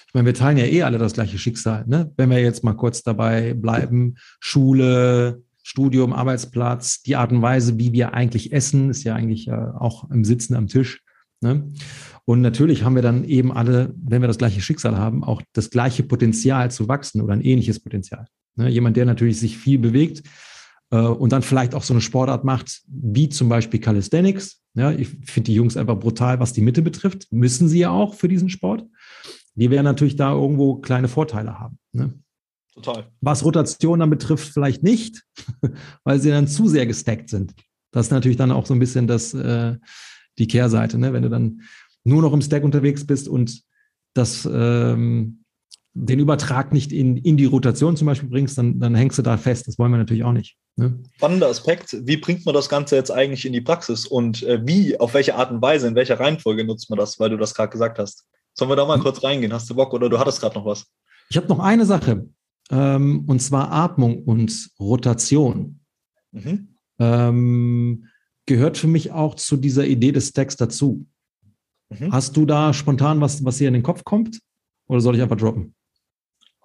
[0.08, 1.86] Ich meine, wir teilen ja eh alle das gleiche Schicksal.
[1.88, 2.12] Ne?
[2.16, 7.92] Wenn wir jetzt mal kurz dabei bleiben, Schule, Studium, Arbeitsplatz, die Art und Weise, wie
[7.92, 11.02] wir eigentlich essen, ist ja eigentlich äh, auch im Sitzen am Tisch.
[11.42, 11.72] Ne?
[12.26, 15.72] Und natürlich haben wir dann eben alle, wenn wir das gleiche Schicksal haben, auch das
[15.72, 18.28] gleiche Potenzial zu wachsen oder ein ähnliches Potenzial.
[18.56, 18.70] Ne?
[18.70, 20.22] Jemand, der natürlich sich viel bewegt
[20.92, 24.62] äh, und dann vielleicht auch so eine Sportart macht, wie zum Beispiel Calisthenics.
[24.76, 27.26] Ja, ich finde die Jungs einfach brutal, was die Mitte betrifft.
[27.32, 28.86] Müssen sie ja auch für diesen Sport.
[29.56, 31.80] Die werden natürlich da irgendwo kleine Vorteile haben.
[31.92, 32.14] Ne?
[32.76, 33.08] Total.
[33.22, 35.24] Was Rotation dann betrifft, vielleicht nicht,
[36.04, 37.54] weil sie dann zu sehr gestackt sind.
[37.92, 39.78] Das ist natürlich dann auch so ein bisschen das, äh,
[40.38, 41.14] die Kehrseite, ne?
[41.14, 41.62] wenn du dann
[42.04, 43.62] nur noch im Stack unterwegs bist und
[44.14, 45.46] das ähm,
[45.98, 49.38] den Übertrag nicht in, in die Rotation zum Beispiel bringst, dann, dann hängst du da
[49.38, 49.66] fest.
[49.68, 50.58] Das wollen wir natürlich auch nicht.
[50.76, 51.00] Ne?
[51.16, 51.96] Spannender Aspekt.
[52.02, 55.36] Wie bringt man das Ganze jetzt eigentlich in die Praxis und äh, wie, auf welche
[55.36, 58.26] Art und Weise, in welcher Reihenfolge nutzt man das, weil du das gerade gesagt hast?
[58.54, 59.04] Sollen wir da mal mhm.
[59.04, 59.54] kurz reingehen?
[59.54, 60.86] Hast du Bock oder du hattest gerade noch was?
[61.30, 62.28] Ich habe noch eine Sache,
[62.72, 65.80] ähm, und zwar Atmung und Rotation.
[66.32, 66.76] Mhm.
[67.00, 68.08] Ähm,
[68.46, 71.06] gehört für mich auch zu dieser Idee des Stacks dazu.
[71.90, 72.12] Mhm.
[72.12, 74.40] Hast du da spontan was, was dir in den Kopf kommt?
[74.88, 75.76] Oder soll ich einfach droppen?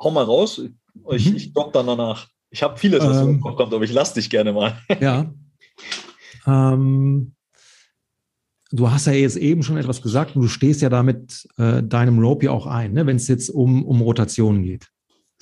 [0.00, 0.60] hau mal raus.
[1.12, 1.36] Ich, mhm.
[1.36, 2.28] ich drop dann danach.
[2.50, 4.76] Ich habe vieles, was ähm, kommt, aber ich lass dich gerne mal.
[5.00, 5.32] ja.
[6.46, 7.34] Ähm,
[8.72, 12.18] du hast ja jetzt eben schon etwas gesagt und du stehst ja damit äh, deinem
[12.18, 14.88] Rope ja auch ein, ne, wenn es jetzt um, um Rotationen geht.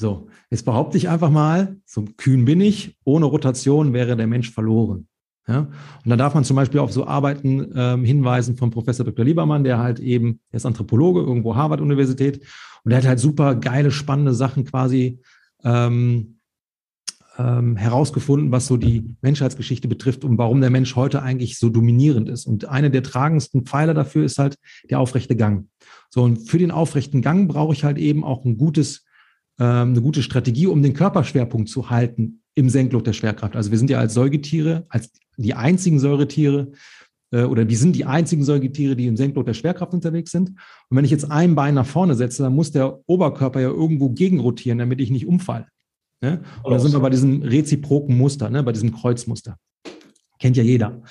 [0.00, 4.52] So, jetzt behaupte ich einfach mal, so kühn bin ich, ohne Rotation wäre der Mensch
[4.52, 5.08] verloren.
[5.48, 5.60] Ja?
[5.60, 9.24] Und dann darf man zum Beispiel auf so Arbeiten ähm, hinweisen von Professor Dr.
[9.24, 12.44] Liebermann, der halt eben, der ist Anthropologe, irgendwo Harvard-Universität,
[12.84, 15.20] und er hat halt super geile, spannende Sachen quasi
[15.64, 16.38] ähm,
[17.36, 22.28] ähm, herausgefunden, was so die Menschheitsgeschichte betrifft und warum der Mensch heute eigentlich so dominierend
[22.28, 22.46] ist.
[22.46, 24.56] Und eine der tragendsten Pfeiler dafür ist halt
[24.90, 25.68] der aufrechte Gang.
[26.08, 29.04] So, und für den aufrechten Gang brauche ich halt eben auch ein gutes,
[29.64, 33.56] eine gute Strategie, um den Körperschwerpunkt zu halten im Senkloch der Schwerkraft.
[33.56, 36.72] Also wir sind ja als Säugetiere, als die einzigen Säuretiere,
[37.30, 40.50] äh, oder die sind die einzigen Säugetiere, die im Senkloch der Schwerkraft unterwegs sind.
[40.50, 44.10] Und wenn ich jetzt ein Bein nach vorne setze, dann muss der Oberkörper ja irgendwo
[44.10, 45.66] gegenrotieren, damit ich nicht umfalle.
[46.20, 46.42] Ne?
[46.62, 48.62] Und da sind wir bei diesem reziproken Muster, ne?
[48.62, 49.56] bei diesem Kreuzmuster.
[50.38, 51.02] Kennt ja jeder.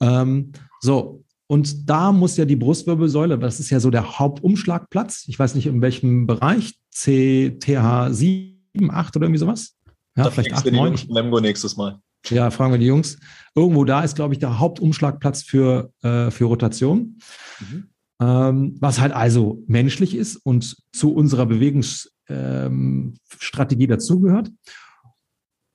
[0.00, 5.38] Ähm, so, und da muss ja die Brustwirbelsäule, das ist ja so der Hauptumschlagplatz, ich
[5.38, 9.76] weiß nicht in welchem Bereich, C, TH 7, 8 oder irgendwie sowas.
[10.16, 10.98] Ja, da vielleicht 8, 9.
[11.10, 12.00] Memgo nächstes Mal.
[12.30, 13.18] Ja, fragen wir die Jungs.
[13.54, 17.18] Irgendwo da ist, glaube ich, der Hauptumschlagplatz für, äh, für Rotation.
[17.60, 17.90] Mhm.
[18.18, 24.50] Ähm, was halt also menschlich ist und zu unserer Bewegungsstrategie ähm, dazugehört.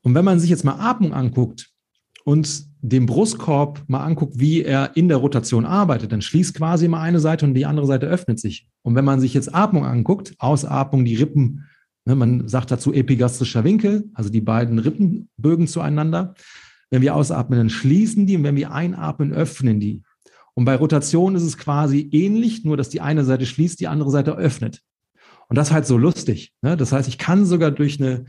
[0.02, 1.71] Und wenn man sich jetzt mal Atmung anguckt
[2.24, 7.02] und den Brustkorb mal anguckt, wie er in der Rotation arbeitet, dann schließt quasi mal
[7.02, 8.68] eine Seite und die andere Seite öffnet sich.
[8.82, 11.66] Und wenn man sich jetzt Atmung anguckt, Ausatmung, die Rippen
[12.06, 16.34] Ne, man sagt dazu epigastrischer Winkel, also die beiden Rippenbögen zueinander.
[16.90, 20.02] Wenn wir ausatmen, dann schließen die und wenn wir einatmen, öffnen die.
[20.54, 24.10] Und bei Rotation ist es quasi ähnlich, nur dass die eine Seite schließt, die andere
[24.10, 24.82] Seite öffnet.
[25.48, 26.54] Und das ist halt so lustig.
[26.62, 26.76] Ne?
[26.76, 28.26] Das heißt, ich kann sogar durch eine,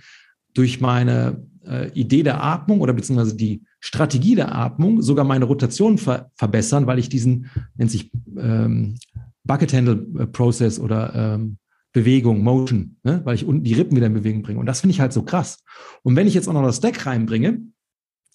[0.55, 5.99] durch meine äh, Idee der Atmung oder beziehungsweise die Strategie der Atmung sogar meine Rotation
[5.99, 8.97] ver verbessern, weil ich diesen, nennt sich ähm,
[9.43, 11.59] Bucket Handle äh, Process oder ähm,
[11.93, 13.21] Bewegung, Motion, ne?
[13.25, 14.61] weil ich unten die Rippen wieder in Bewegung bringe.
[14.61, 15.65] Und das finde ich halt so krass.
[16.05, 17.61] Und wenn ich jetzt auch noch das Deck reinbringe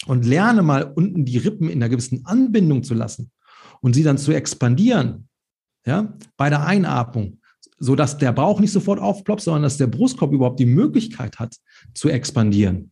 [0.05, 3.31] und lerne mal unten die Rippen in einer gewissen Anbindung zu lassen
[3.79, 5.29] und sie dann zu expandieren,
[5.85, 7.39] ja, bei der Einatmung,
[7.79, 11.55] so dass der Bauch nicht sofort aufploppt, sondern dass der Brustkorb überhaupt die Möglichkeit hat
[11.93, 12.91] zu expandieren.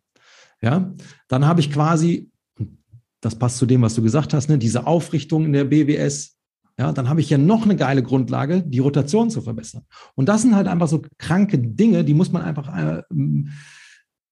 [0.62, 0.96] Ja,
[1.28, 2.32] dann habe ich quasi,
[3.26, 6.38] das passt zu dem, was du gesagt hast, ne, diese Aufrichtung in der BWS,
[6.78, 9.82] ja, dann habe ich ja noch eine geile Grundlage, die Rotation zu verbessern.
[10.14, 13.02] Und das sind halt einfach so kranke Dinge, die muss man einfach äh,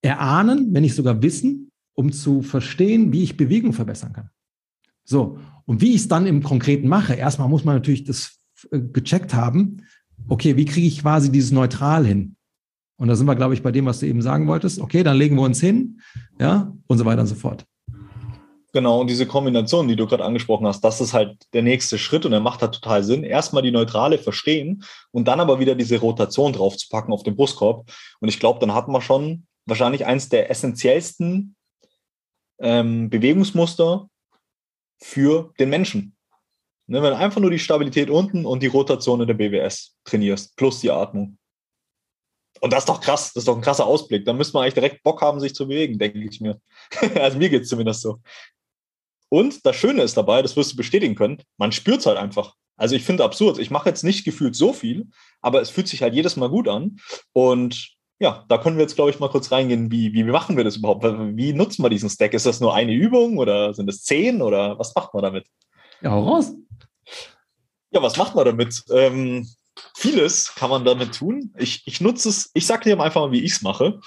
[0.04, 4.30] erahnen, wenn nicht sogar wissen, um zu verstehen, wie ich Bewegung verbessern kann.
[5.04, 8.38] So, und wie ich es dann im Konkreten mache, erstmal muss man natürlich das
[8.70, 9.88] äh, gecheckt haben,
[10.28, 12.36] okay, wie kriege ich quasi dieses Neutral hin?
[12.98, 14.80] Und da sind wir, glaube ich, bei dem, was du eben sagen wolltest.
[14.80, 16.00] Okay, dann legen wir uns hin,
[16.40, 17.66] ja, und so weiter und so fort.
[18.76, 22.26] Genau, und diese Kombination, die du gerade angesprochen hast, das ist halt der nächste Schritt
[22.26, 23.24] und der macht halt total Sinn.
[23.24, 27.92] Erstmal die Neutrale verstehen und dann aber wieder diese Rotation draufzupacken auf den Brustkorb.
[28.20, 31.56] Und ich glaube, dann hat man schon wahrscheinlich eins der essentiellsten
[32.60, 34.10] ähm, Bewegungsmuster
[35.00, 36.16] für den Menschen.
[36.88, 40.56] Ne, wenn du einfach nur die Stabilität unten und die Rotation in der BWS trainierst,
[40.58, 41.38] plus die Atmung.
[42.60, 44.26] Und das ist doch krass, das ist doch ein krasser Ausblick.
[44.26, 46.60] Da müsste man eigentlich direkt Bock haben, sich zu bewegen, denke ich mir.
[47.16, 48.20] also mir geht es zumindest so.
[49.34, 52.54] Und das Schöne ist dabei, das wirst du bestätigen können, man spürt es halt einfach.
[52.78, 53.58] Also ich finde absurd.
[53.58, 55.08] Ich mache jetzt nicht gefühlt so viel,
[55.42, 56.98] aber es fühlt sich halt jedes Mal gut an.
[57.32, 60.64] Und ja, da können wir jetzt, glaube ich, mal kurz reingehen, wie, wie machen wir
[60.64, 61.04] das überhaupt?
[61.04, 62.36] Wie nutzen wir diesen Stack?
[62.36, 65.48] Ist das nur eine Übung oder sind es zehn oder was macht man damit?
[66.02, 66.52] Ja, hau raus.
[67.90, 68.84] Ja, was macht man damit?
[68.92, 69.50] Ähm,
[69.96, 71.56] vieles kann man damit tun.
[71.58, 74.00] Ich, ich nutze es, ich sage dir einfach mal, wie ich es mache.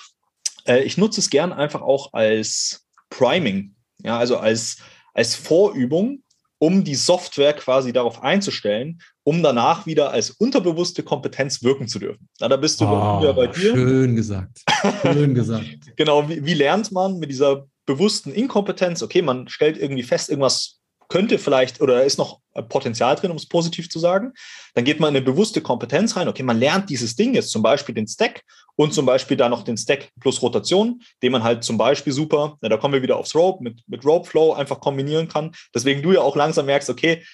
[0.69, 3.75] Äh, ich nutze es gern einfach auch als Priming.
[4.05, 4.77] Ja, also als
[5.17, 6.23] als Vorübung,
[6.59, 12.29] um die Software quasi darauf einzustellen, um danach wieder als unterbewusste Kompetenz wirken zu dürfen.
[12.41, 13.75] Na, da bist du oh, wieder bei dir.
[13.75, 14.63] Schön gesagt.
[15.03, 15.67] Schön gesagt.
[15.97, 19.03] genau, wie, wie lernt man mit dieser bewussten Inkompetenz?
[19.03, 20.76] Okay, man stellt irgendwie fest, irgendwas
[21.09, 24.33] könnte vielleicht oder ist noch Potenzial drin, um es positiv zu sagen.
[24.75, 26.29] Dann geht man in eine bewusste Kompetenz rein.
[26.29, 28.43] Okay, man lernt dieses Ding jetzt zum Beispiel den Stack
[28.77, 32.59] und zum Beispiel da noch den Stack plus Rotation, den man halt zum Beispiel super,
[32.63, 35.53] ja, da kommen wir wieder aufs Rope, mit, mit Rope Flow einfach kombinieren kann.
[35.75, 37.25] Deswegen du ja auch langsam merkst, okay,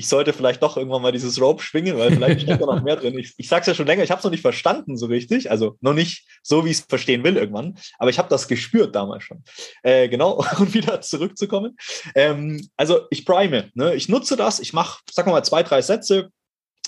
[0.00, 2.96] ich sollte vielleicht doch irgendwann mal dieses Rope schwingen, weil vielleicht steckt da noch mehr
[2.96, 3.18] drin.
[3.18, 5.50] Ich, ich sage es ja schon länger, ich habe es noch nicht verstanden so richtig,
[5.50, 8.96] also noch nicht so, wie ich es verstehen will irgendwann, aber ich habe das gespürt
[8.96, 9.44] damals schon.
[9.82, 11.76] Äh, genau, und wieder zurückzukommen.
[12.14, 13.94] Ähm, also ich prime, ne?
[13.94, 16.30] ich nutze das, ich mache, sag mal, zwei, drei Sätze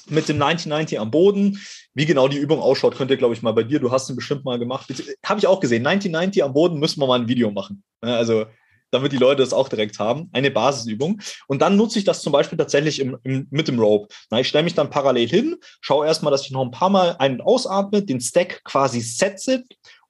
[0.09, 1.61] mit dem 1990 am Boden.
[1.93, 4.17] Wie genau die Übung ausschaut, könnt ihr, glaube ich, mal bei dir, du hast ihn
[4.17, 4.91] bestimmt mal gemacht.
[5.27, 5.87] Habe ich auch gesehen.
[5.87, 7.83] 1990 am Boden müssen wir mal ein Video machen.
[8.01, 8.47] Also
[8.93, 10.29] damit die Leute das auch direkt haben.
[10.33, 11.21] Eine Basisübung.
[11.49, 14.15] Und dann nutze ich das zum Beispiel tatsächlich im, im, mit dem Rope.
[14.31, 17.17] Na, ich stelle mich dann parallel hin, schaue erstmal, dass ich noch ein paar Mal
[17.19, 19.65] ein- und ausatme, den Stack quasi setze.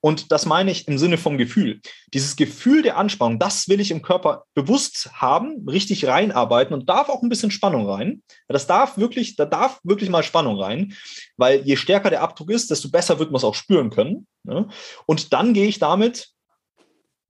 [0.04, 1.80] Und das meine ich im Sinne vom Gefühl.
[2.12, 7.08] Dieses Gefühl der Anspannung, das will ich im Körper bewusst haben, richtig reinarbeiten und darf
[7.08, 8.20] auch ein bisschen Spannung rein.
[8.48, 10.94] Das darf wirklich, da darf wirklich mal Spannung rein,
[11.36, 14.26] weil je stärker der Abdruck ist, desto besser wird man es auch spüren können.
[14.42, 14.66] Ne?
[15.06, 16.31] Und dann gehe ich damit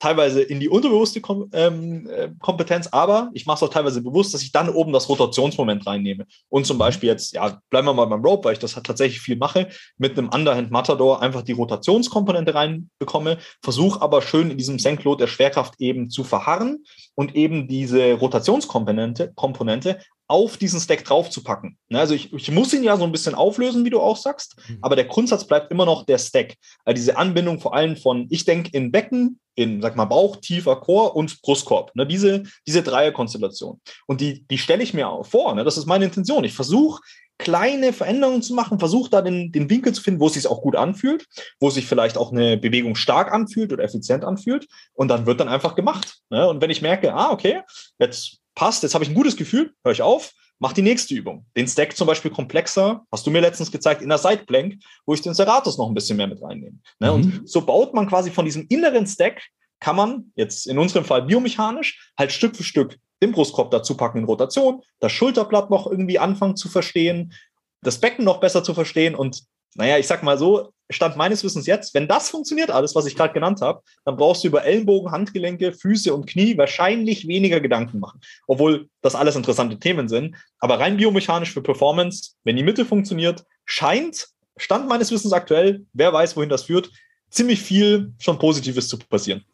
[0.03, 4.34] teilweise in die unterbewusste Kom ähm, äh, Kompetenz, aber ich mache es auch teilweise bewusst,
[4.34, 6.26] dass ich dann oben das Rotationsmoment reinnehme.
[6.48, 9.20] Und zum Beispiel jetzt, ja, bleiben wir mal beim Rope, weil ich das halt tatsächlich
[9.20, 14.80] viel mache, mit einem Underhand Matador einfach die Rotationskomponente reinbekomme, versuche aber schön in diesem
[14.80, 16.82] Senklot der Schwerkraft eben zu verharren
[17.14, 20.00] und eben diese Rotationskomponente Komponente
[20.33, 21.76] auf diesen Stack draufzupacken.
[21.91, 24.57] Ne, also ich, ich, muss ihn ja so ein bisschen auflösen, wie du auch sagst,
[24.66, 24.78] mhm.
[24.80, 26.55] aber der Grundsatz bleibt immer noch der Stack.
[26.87, 30.76] Also diese Anbindung vor allem von, ich denke in Becken, in, sag mal, Bauch, tiefer
[30.76, 31.95] Chor und Brustkorb.
[31.95, 33.78] Ne, diese, diese Dreierkonstellation.
[34.07, 35.55] Und die, die stelle ich mir auch vor.
[35.55, 36.45] Ne, das ist meine Intention.
[36.45, 37.03] Ich versuche,
[37.37, 40.62] kleine Veränderungen zu machen, versuche da den, den Winkel zu finden, wo es sich auch
[40.62, 41.26] gut anfühlt,
[41.61, 44.66] wo sich vielleicht auch eine Bewegung stark anfühlt oder effizient anfühlt.
[44.95, 46.20] Und dann wird dann einfach gemacht.
[46.30, 46.49] Ne?
[46.49, 47.61] Und wenn ich merke, ah, okay,
[47.99, 51.46] jetzt passt, jetzt habe ich ein gutes Gefühl, höre ich auf, mach die nächste Übung.
[51.57, 54.76] Den Stack zum Beispiel komplexer, hast du mir letztens gezeigt, in der Sideplank,
[55.07, 56.78] wo ich den Serratus noch ein bisschen mehr mit reinnehme.
[57.00, 57.09] Ne?
[57.09, 57.14] Mhm.
[57.14, 59.42] Und so baut man quasi von diesem inneren Stack,
[59.80, 64.18] kann man jetzt in unserem Fall biomechanisch halt Stück für Stück den Brustkorb dazu packen
[64.18, 67.32] in Rotation, das Schulterblatt noch irgendwie anfangen zu verstehen,
[67.80, 69.44] das Becken noch besser zu verstehen und
[69.74, 73.16] naja, ich sag mal so, Stand meines Wissens jetzt, wenn das funktioniert, alles, was ich
[73.16, 77.99] gerade genannt habe, dann brauchst du über Ellenbogen, Handgelenke, Füße und Knie wahrscheinlich weniger Gedanken
[77.99, 78.20] machen.
[78.47, 80.36] Obwohl das alles interessante Themen sind.
[80.59, 86.12] Aber rein biomechanisch für Performance, wenn die Mitte funktioniert, scheint, Stand meines Wissens aktuell, wer
[86.12, 86.90] weiß, wohin das führt,
[87.30, 89.45] ziemlich viel schon Positives zu passieren.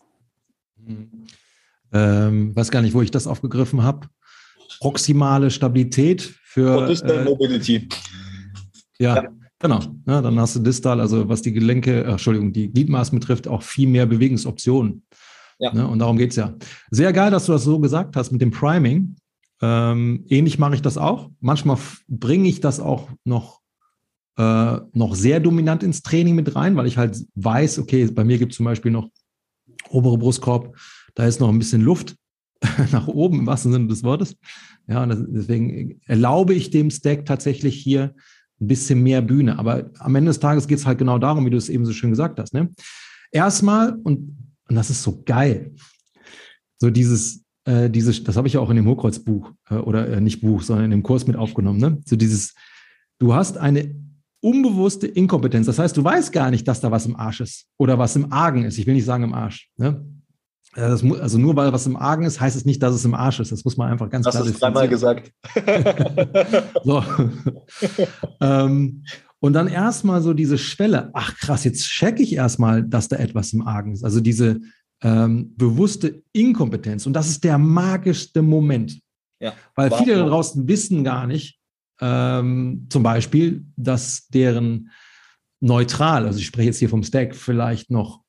[1.93, 4.09] Ähm, weiß gar nicht, wo ich das aufgegriffen habe.
[4.81, 6.89] Proximale Stabilität für.
[6.89, 7.89] Äh, Mobility.
[8.99, 9.23] ja.
[9.23, 9.29] ja.
[9.61, 13.49] Genau, ja, dann hast du distal, also was die Gelenke, äh, Entschuldigung, die Gliedmaßen betrifft,
[13.49, 15.03] auch viel mehr Bewegungsoptionen.
[15.59, 15.73] Ja.
[15.73, 16.55] Ne, und darum geht es ja.
[16.91, 19.17] Sehr geil, dass du das so gesagt hast mit dem Priming.
[19.61, 21.31] Ähm, ähnlich mache ich das auch.
[21.41, 23.61] Manchmal bringe ich das auch noch,
[24.37, 28.39] äh, noch sehr dominant ins Training mit rein, weil ich halt weiß, okay, bei mir
[28.39, 29.09] gibt es zum Beispiel noch
[29.91, 30.77] obere Brustkorb,
[31.17, 32.15] da ist noch ein bisschen Luft
[32.93, 34.37] nach oben im wahrsten Sinne des Wortes.
[34.87, 38.15] Ja, und deswegen erlaube ich dem Stack tatsächlich hier
[38.61, 39.59] ein bisschen mehr Bühne.
[39.59, 41.93] Aber am Ende des Tages geht es halt genau darum, wie du es eben so
[41.93, 42.55] schön gesagt hast.
[42.55, 42.71] Ne?
[43.31, 44.37] Erstmal, und,
[44.69, 45.73] und das ist so geil,
[46.79, 50.21] so dieses, äh, dieses, das habe ich ja auch in dem Hochkreuzbuch äh, oder äh,
[50.21, 51.79] nicht Buch, sondern in dem Kurs mit aufgenommen.
[51.79, 51.99] Ne?
[52.05, 52.55] So dieses,
[53.19, 53.95] du hast eine
[54.41, 55.67] unbewusste Inkompetenz.
[55.67, 58.33] Das heißt, du weißt gar nicht, dass da was im Arsch ist oder was im
[58.33, 58.79] Argen ist.
[58.79, 59.69] Ich will nicht sagen im Arsch.
[59.77, 60.05] Ne?
[60.75, 63.41] Das, also nur weil was im Argen ist, heißt es nicht, dass es im Arsch
[63.41, 63.51] ist.
[63.51, 64.53] Das muss man einfach ganz das klar sagen.
[64.53, 65.33] Das dreimal gesagt.
[66.85, 67.03] so.
[68.41, 69.05] ähm,
[69.41, 71.11] und dann erstmal so diese Schwelle.
[71.15, 74.05] Ach krass, jetzt checke ich erstmal, dass da etwas im Argen ist.
[74.05, 74.61] Also diese
[75.03, 77.07] ähm, bewusste Inkompetenz.
[77.07, 79.01] Und das ist der magischste Moment.
[79.41, 81.61] Ja, weil viele da draußen wissen gar nicht,
[82.01, 84.91] ähm, zum Beispiel, dass deren
[85.61, 88.23] neutral, also ich spreche jetzt hier vom Stack, vielleicht noch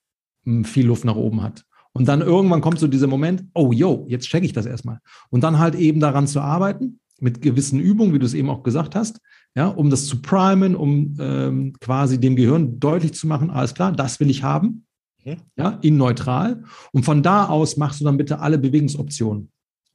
[0.45, 1.65] hm, viel Luft nach oben hat.
[1.99, 4.99] Und dann irgendwann kommt so dieser Moment, oh, yo, jetzt checke ich das erstmal.
[5.29, 8.63] Und dann halt eben daran zu arbeiten, mit gewissen Übungen, wie du es eben auch
[8.63, 9.19] gesagt hast,
[9.53, 13.91] ja, um das zu primen, um ähm, quasi dem Gehirn deutlich zu machen, alles klar,
[13.91, 14.85] das will ich haben,
[15.25, 15.35] mhm.
[15.57, 16.63] ja, in neutral.
[16.93, 19.51] Und von da aus machst du dann bitte alle Bewegungsoptionen.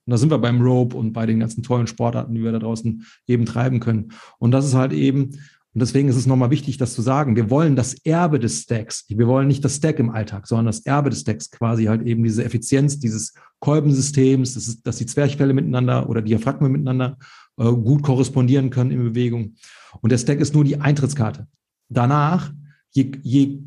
[0.07, 2.59] Und da sind wir beim Rope und bei den ganzen tollen Sportarten, die wir da
[2.59, 4.13] draußen eben treiben können.
[4.39, 5.39] Und das ist halt eben
[5.75, 7.35] und deswegen ist es nochmal wichtig, das zu sagen.
[7.35, 9.07] Wir wollen das Erbe des Stacks.
[9.09, 12.23] Wir wollen nicht das Stack im Alltag, sondern das Erbe des Stacks, quasi halt eben
[12.23, 17.19] diese Effizienz dieses Kolbensystems, das ist, dass die Zwerchfälle miteinander oder Diaphragmen miteinander
[17.57, 19.57] äh, gut korrespondieren können in Bewegung.
[20.01, 21.49] Und der Stack ist nur die Eintrittskarte.
[21.89, 22.53] Danach,
[22.93, 23.59] je, je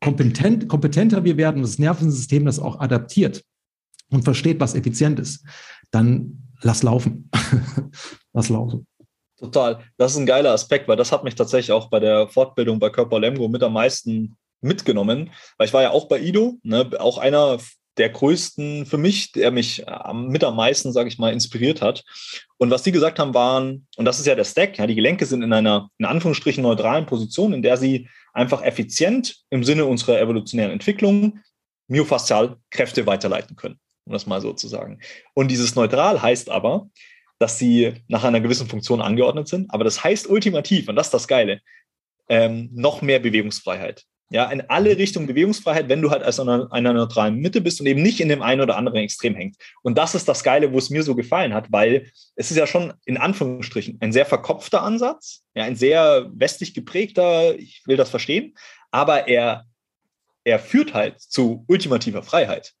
[0.00, 3.44] kompetent, kompetenter wir werden, das Nervensystem das auch adaptiert
[4.08, 5.44] und versteht, was effizient ist,
[5.90, 7.28] dann lass laufen.
[8.32, 8.86] lass laufen.
[9.40, 9.80] Total.
[9.96, 12.90] Das ist ein geiler Aspekt, weil das hat mich tatsächlich auch bei der Fortbildung bei
[12.90, 17.16] Körper Lemgo mit am meisten mitgenommen, weil ich war ja auch bei Ido, ne, auch
[17.16, 17.58] einer
[17.96, 19.84] der größten für mich, der mich
[20.14, 22.04] mit am meisten, sage ich mal, inspiriert hat.
[22.58, 25.26] Und was die gesagt haben, waren, und das ist ja der Stack, ja, die Gelenke
[25.26, 30.20] sind in einer, in Anführungsstrichen, neutralen Position, in der sie einfach effizient im Sinne unserer
[30.20, 31.40] evolutionären Entwicklung
[31.88, 35.00] myofaszial Kräfte weiterleiten können, um das mal so zu sagen.
[35.34, 36.88] Und dieses Neutral heißt aber,
[37.40, 39.72] dass sie nach einer gewissen Funktion angeordnet sind.
[39.72, 41.60] Aber das heißt ultimativ, und das ist das Geile,
[42.28, 44.04] ähm, noch mehr Bewegungsfreiheit.
[44.32, 47.86] Ja, in alle Richtungen Bewegungsfreiheit, wenn du halt als einer, einer neutralen Mitte bist und
[47.86, 49.56] eben nicht in dem einen oder anderen Extrem hängt.
[49.82, 52.66] Und das ist das Geile, wo es mir so gefallen hat, weil es ist ja
[52.66, 58.10] schon in Anführungsstrichen ein sehr verkopfter Ansatz, ja, ein sehr westlich geprägter, ich will das
[58.10, 58.54] verstehen,
[58.92, 59.64] aber er,
[60.44, 62.74] er führt halt zu ultimativer Freiheit.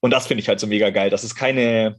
[0.00, 1.96] Und das finde ich halt so mega geil, dass es keine,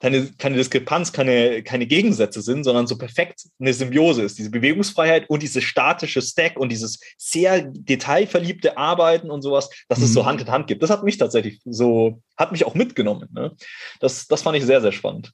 [0.00, 4.38] keine, keine Diskrepanz, keine, keine Gegensätze sind, sondern so perfekt eine Symbiose ist.
[4.38, 10.04] Diese Bewegungsfreiheit und dieses statische Stack und dieses sehr detailverliebte Arbeiten und sowas, dass mhm.
[10.04, 10.26] es so mhm.
[10.26, 10.82] Hand in Hand gibt.
[10.82, 13.28] Das hat mich tatsächlich so, hat mich auch mitgenommen.
[13.32, 13.52] Ne?
[14.00, 15.32] Das, das fand ich sehr, sehr spannend.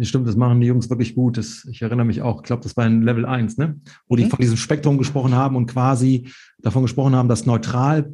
[0.00, 1.36] Stimmt, das machen die Jungs wirklich gut.
[1.36, 3.78] Das, ich erinnere mich auch, ich glaube, das war in Level 1, ne?
[4.06, 4.18] wo mhm.
[4.18, 6.28] die von diesem Spektrum gesprochen haben und quasi
[6.58, 8.10] davon gesprochen haben, dass neutral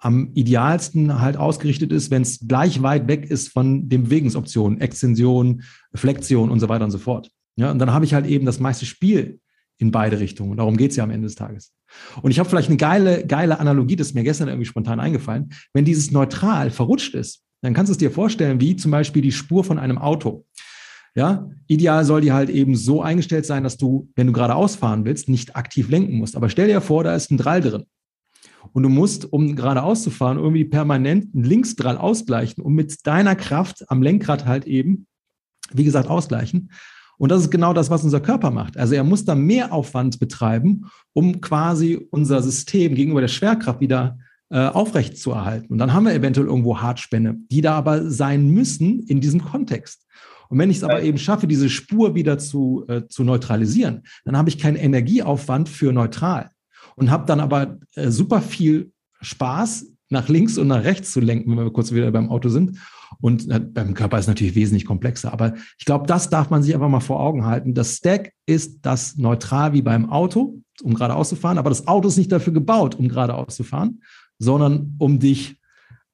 [0.00, 5.62] am idealsten halt ausgerichtet ist, wenn es gleich weit weg ist von den Bewegungsoptionen, Extension,
[5.94, 7.30] Flexion und so weiter und so fort.
[7.56, 9.40] Ja, und dann habe ich halt eben das meiste Spiel
[9.76, 10.56] in beide Richtungen.
[10.56, 11.72] Darum geht es ja am Ende des Tages.
[12.22, 15.50] Und ich habe vielleicht eine geile, geile Analogie, das ist mir gestern irgendwie spontan eingefallen.
[15.74, 19.32] Wenn dieses Neutral verrutscht ist, dann kannst du es dir vorstellen, wie zum Beispiel die
[19.32, 20.46] Spur von einem Auto.
[21.14, 25.04] Ja, ideal soll die halt eben so eingestellt sein, dass du, wenn du geradeaus fahren
[25.04, 26.36] willst, nicht aktiv lenken musst.
[26.36, 27.84] Aber stell dir vor, da ist ein Drall drin.
[28.72, 33.34] Und du musst, um geradeaus zu fahren, irgendwie permanent einen Linksdrall ausgleichen und mit deiner
[33.34, 35.06] Kraft am Lenkrad halt eben,
[35.72, 36.70] wie gesagt, ausgleichen.
[37.18, 38.78] Und das ist genau das, was unser Körper macht.
[38.78, 44.18] Also er muss da mehr Aufwand betreiben, um quasi unser System gegenüber der Schwerkraft wieder
[44.48, 45.72] äh, aufrecht zu erhalten.
[45.72, 50.06] Und dann haben wir eventuell irgendwo Hartspänne, die da aber sein müssen in diesem Kontext.
[50.48, 54.36] Und wenn ich es aber eben schaffe, diese Spur wieder zu, äh, zu neutralisieren, dann
[54.36, 56.50] habe ich keinen Energieaufwand für neutral
[57.00, 61.50] und habe dann aber äh, super viel Spaß, nach links und nach rechts zu lenken,
[61.50, 62.78] wenn wir kurz wieder beim Auto sind.
[63.20, 65.32] Und äh, beim Körper ist natürlich wesentlich komplexer.
[65.32, 67.74] Aber ich glaube, das darf man sich einfach mal vor Augen halten.
[67.74, 71.58] Das Stack ist das neutral wie beim Auto, um geradeaus zu fahren.
[71.58, 74.02] Aber das Auto ist nicht dafür gebaut, um geradeaus zu fahren,
[74.38, 75.56] sondern um dich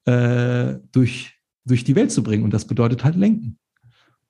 [0.05, 1.35] äh, durch,
[1.65, 2.45] durch die Welt zu bringen.
[2.45, 3.59] Und das bedeutet halt lenken.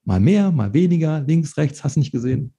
[0.04, 2.54] Mal mehr, mal weniger, links, rechts, hast du nicht gesehen.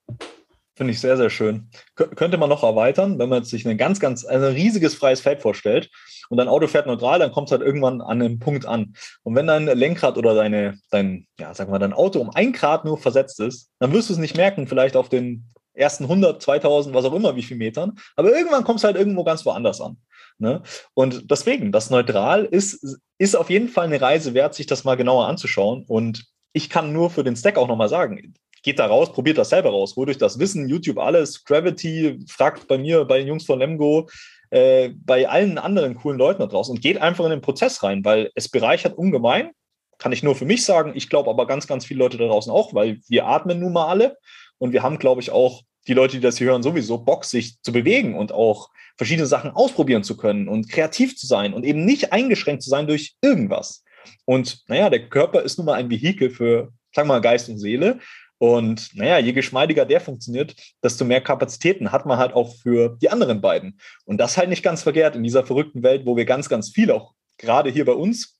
[0.78, 1.72] Finde ich sehr, sehr schön.
[1.96, 5.22] K könnte man noch erweitern, wenn man sich ein ganz, ganz, also ein riesiges freies
[5.22, 5.90] Feld vorstellt
[6.30, 8.94] und dein Auto fährt neutral, dann kommt es halt irgendwann an einem Punkt an.
[9.24, 12.86] Und wenn dein Lenkrad oder deine, dein, ja, sag mal, dein Auto um ein Grad
[12.86, 16.94] nur versetzt ist, dann wirst du es nicht merken, vielleicht auf den ersten 100, 2000,
[16.94, 17.98] was auch immer, wie viel Metern.
[18.16, 19.98] Aber irgendwann kommst du halt irgendwo ganz woanders an.
[20.38, 20.62] Ne?
[20.94, 24.96] Und deswegen, das Neutral ist, ist auf jeden Fall eine Reise wert, sich das mal
[24.96, 25.86] genauer anzuschauen.
[25.88, 29.50] Und ich kann nur für den Stack auch nochmal sagen, geht da raus, probiert das
[29.50, 33.46] selber raus, holt euch das Wissen, YouTube alles, Gravity, fragt bei mir, bei den Jungs
[33.46, 34.10] von Lemgo,
[34.50, 38.04] äh, bei allen anderen coolen Leuten da draußen und geht einfach in den Prozess rein,
[38.06, 39.52] weil es bereichert ungemein.
[39.98, 40.92] Kann ich nur für mich sagen.
[40.96, 43.88] Ich glaube aber ganz, ganz viele Leute da draußen auch, weil wir atmen nun mal
[43.88, 44.18] alle
[44.60, 47.62] und wir haben, glaube ich, auch die Leute, die das hier hören, sowieso Bock, sich
[47.62, 51.86] zu bewegen und auch verschiedene Sachen ausprobieren zu können und kreativ zu sein und eben
[51.86, 53.84] nicht eingeschränkt zu sein durch irgendwas.
[54.26, 57.58] Und naja, der Körper ist nun mal ein Vehikel für, sagen wir mal, Geist und
[57.58, 58.00] Seele.
[58.40, 63.10] Und naja, je geschmeidiger der funktioniert, desto mehr Kapazitäten hat man halt auch für die
[63.10, 63.80] anderen beiden.
[64.06, 66.92] Und das halt nicht ganz verkehrt in dieser verrückten Welt, wo wir ganz, ganz viel
[66.92, 68.38] auch gerade hier bei uns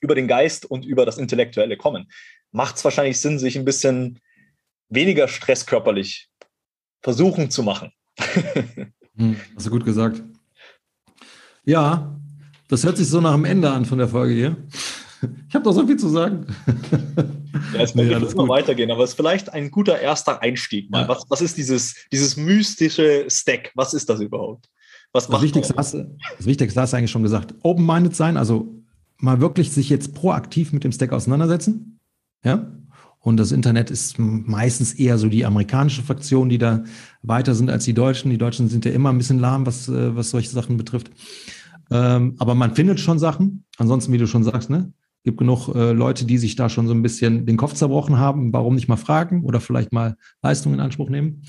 [0.00, 2.10] über den Geist und über das Intellektuelle kommen.
[2.52, 4.20] Macht es wahrscheinlich Sinn, sich ein bisschen
[4.88, 6.28] weniger Stress körperlich
[7.02, 7.92] versuchen zu machen.
[9.16, 10.22] hm, hast du gut gesagt.
[11.64, 12.16] Ja,
[12.68, 14.56] das hört sich so nach dem Ende an von der Folge hier.
[15.48, 16.46] Ich habe doch so viel zu sagen.
[17.74, 20.88] Ja, es nee, immer weitergehen, aber es ist vielleicht ein guter erster Einstieg.
[20.88, 21.02] Mal.
[21.02, 21.08] Ja.
[21.08, 23.72] Was, was ist dieses, dieses mystische Stack?
[23.74, 24.68] Was ist das überhaupt?
[25.12, 27.54] Was das, Wichtigste hast, das Wichtigste hast du eigentlich schon gesagt.
[27.62, 28.82] Open-minded sein, also
[29.18, 31.98] mal wirklich sich jetzt proaktiv mit dem Stack auseinandersetzen.
[32.44, 32.70] Ja.
[33.18, 36.84] Und das Internet ist meistens eher so die amerikanische Fraktion, die da
[37.22, 38.30] weiter sind als die Deutschen.
[38.30, 41.10] Die Deutschen sind ja immer ein bisschen lahm, was, äh, was solche Sachen betrifft.
[41.90, 43.64] Ähm, aber man findet schon Sachen.
[43.76, 44.92] Ansonsten, wie du schon sagst, ne,
[45.22, 48.52] gibt genug äh, Leute, die sich da schon so ein bisschen den Kopf zerbrochen haben.
[48.52, 51.42] Warum nicht mal fragen oder vielleicht mal Leistungen in Anspruch nehmen?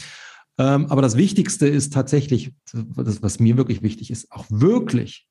[0.57, 5.27] Ähm, aber das Wichtigste ist tatsächlich, das, was mir wirklich wichtig ist, auch wirklich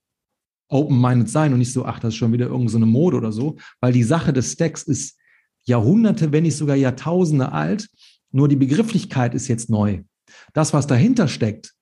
[0.69, 3.57] open-minded sein und nicht so, ach, das ist schon wieder irgendeine so Mode oder so,
[3.81, 5.19] weil die Sache des Stacks ist
[5.65, 7.89] Jahrhunderte, wenn nicht sogar Jahrtausende alt.
[8.33, 10.03] Nur die Begrifflichkeit ist jetzt neu.
[10.53, 11.75] Das, was dahinter steckt,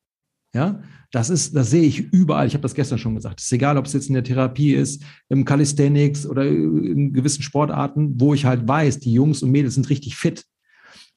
[0.55, 2.47] ja, das ist, das sehe ich überall.
[2.47, 3.41] Ich habe das gestern schon gesagt.
[3.41, 7.43] Es ist egal, ob es jetzt in der Therapie ist, im Calisthenics oder in gewissen
[7.43, 10.45] Sportarten, wo ich halt weiß, die Jungs und Mädels sind richtig fit,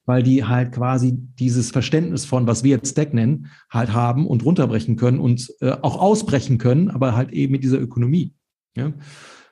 [0.06, 4.46] weil die halt quasi dieses Verständnis von, was wir jetzt Stack nennen, halt haben und
[4.46, 8.34] runterbrechen können und äh, auch ausbrechen können, aber halt eben mit dieser Ökonomie.
[8.78, 8.94] Ja?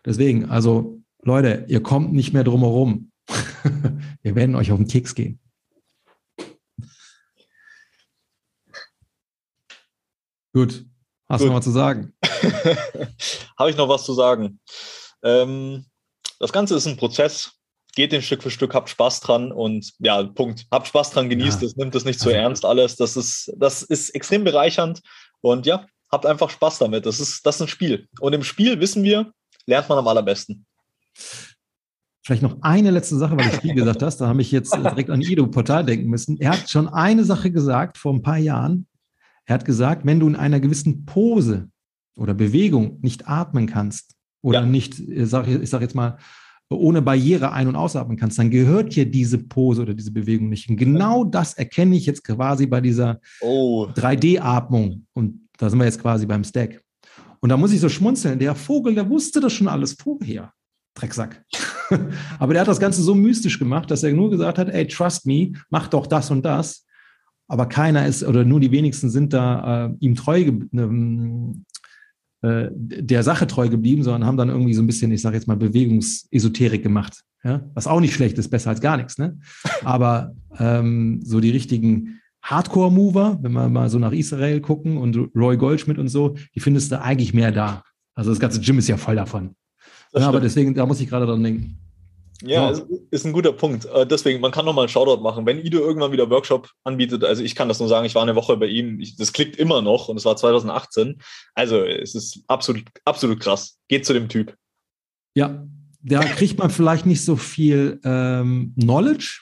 [0.05, 3.11] Deswegen, also Leute, ihr kommt nicht mehr drum herum.
[4.21, 5.39] wir werden euch auf den Keks gehen.
[10.53, 10.85] Gut.
[11.27, 12.13] Hast du noch was zu sagen?
[13.57, 14.59] Habe ich noch was zu sagen?
[15.23, 15.85] Ähm,
[16.39, 17.51] das Ganze ist ein Prozess.
[17.95, 20.65] Geht den Stück für Stück, habt Spaß dran und ja, Punkt.
[20.71, 21.67] Habt Spaß dran, genießt ja.
[21.67, 22.95] es, nimmt es nicht zu also, ernst alles.
[22.95, 25.01] Das ist, das ist extrem bereichernd
[25.41, 27.05] und ja, habt einfach Spaß damit.
[27.05, 28.07] Das ist, das ist ein Spiel.
[28.19, 29.31] Und im Spiel wissen wir,
[29.65, 30.65] lernt man am allerbesten.
[32.23, 34.17] Vielleicht noch eine letzte Sache, weil du Spiel gesagt hast.
[34.17, 36.39] Da habe ich jetzt direkt an Ido Portal denken müssen.
[36.39, 38.87] Er hat schon eine Sache gesagt vor ein paar Jahren.
[39.49, 41.69] Er hat gesagt, wenn du in einer gewissen Pose
[42.15, 44.65] oder Bewegung nicht atmen kannst oder ja.
[44.67, 46.17] nicht, ich sage sag jetzt mal,
[46.69, 50.69] ohne Barriere ein- und ausatmen kannst, dann gehört hier diese Pose oder diese Bewegung nicht.
[50.69, 53.87] Und genau das erkenne ich jetzt quasi bei dieser oh.
[53.95, 55.07] 3D-Atmung.
[55.13, 56.83] Und da sind wir jetzt quasi beim Stack.
[57.39, 58.37] Und da muss ich so schmunzeln.
[58.37, 60.53] Der Vogel, der wusste das schon alles vorher.
[60.93, 61.43] Drecksack.
[62.37, 65.25] Aber der hat das Ganze so mystisch gemacht, dass er nur gesagt hat, ey, trust
[65.25, 66.85] me, mach doch das und das
[67.49, 71.65] aber keiner ist oder nur die wenigsten sind da äh, ihm treu ähm,
[72.41, 75.47] äh, der Sache treu geblieben, sondern haben dann irgendwie so ein bisschen, ich sage jetzt
[75.47, 77.23] mal, Bewegungsesoterik gemacht.
[77.43, 77.61] Ja?
[77.73, 79.17] Was auch nicht schlecht ist, besser als gar nichts.
[79.17, 79.39] Ne?
[79.83, 85.57] Aber ähm, so die richtigen Hardcore-Mover, wenn wir mal so nach Israel gucken und Roy
[85.57, 87.83] Goldschmidt und so, die findest du eigentlich mehr da.
[88.15, 89.55] Also das ganze Gym ist ja voll davon.
[90.13, 91.77] Ja, aber deswegen, da muss ich gerade dran denken.
[92.43, 92.87] Ja, so.
[93.11, 93.85] ist ein guter Punkt.
[93.85, 95.45] Äh, deswegen, man kann nochmal einen Shoutout machen.
[95.45, 98.35] Wenn Ido irgendwann wieder Workshop anbietet, also ich kann das nur sagen, ich war eine
[98.35, 101.21] Woche bei ihm, ich, das klickt immer noch und es war 2018.
[101.53, 103.77] Also es ist absolut, absolut krass.
[103.87, 104.55] Geht zu dem Typ.
[105.35, 105.67] Ja,
[106.01, 109.41] da kriegt man vielleicht nicht so viel ähm, Knowledge,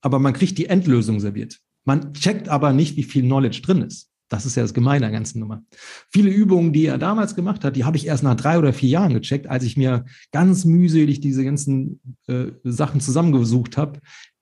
[0.00, 1.58] aber man kriegt die Endlösung serviert.
[1.84, 4.10] Man checkt aber nicht, wie viel Knowledge drin ist.
[4.28, 5.62] Das ist ja das Gemeine der ganzen Nummer.
[6.10, 8.90] Viele Übungen, die er damals gemacht hat, die habe ich erst nach drei oder vier
[8.90, 14.00] Jahren gecheckt, als ich mir ganz mühselig diese ganzen äh, Sachen zusammengesucht habe,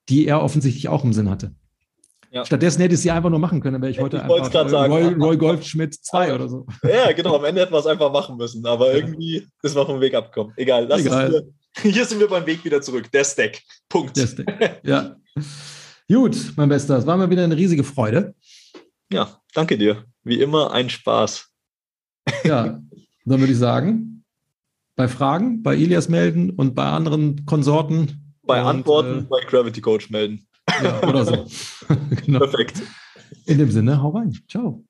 [0.09, 1.53] die er offensichtlich auch im Sinn hatte.
[2.33, 2.45] Ja.
[2.45, 5.23] Stattdessen hätte ich sie einfach nur machen können, wäre ich heute ich einfach Roy, sagen,
[5.23, 6.67] Roy Goldschmidt 2 oder so.
[6.83, 10.01] Ja, genau, am Ende hätten wir es einfach machen müssen, aber irgendwie ist man vom
[10.01, 10.53] Weg abgekommen.
[10.57, 11.45] Egal, lass Egal.
[11.81, 13.11] Hier, hier sind wir beim Weg wieder zurück.
[13.13, 13.61] Der Stack.
[13.89, 14.17] Punkt.
[14.17, 14.81] Der Stack.
[14.83, 15.17] Ja.
[16.09, 18.35] Gut, mein Bester, es war mir wieder eine riesige Freude.
[19.13, 20.05] Ja, danke dir.
[20.25, 21.49] Wie immer ein Spaß.
[22.45, 22.81] Ja,
[23.25, 24.25] dann würde ich sagen,
[24.97, 28.35] bei Fragen, bei Ilias melden und bei anderen Konsorten.
[28.43, 30.47] Bei und, Antworten, äh, bei Gravity Coach melden.
[30.83, 31.47] Ja, oder so.
[32.25, 32.41] genau.
[32.41, 32.83] Perfekt.
[33.45, 34.37] In dem Sinne, hau rein.
[34.49, 34.86] Ciao.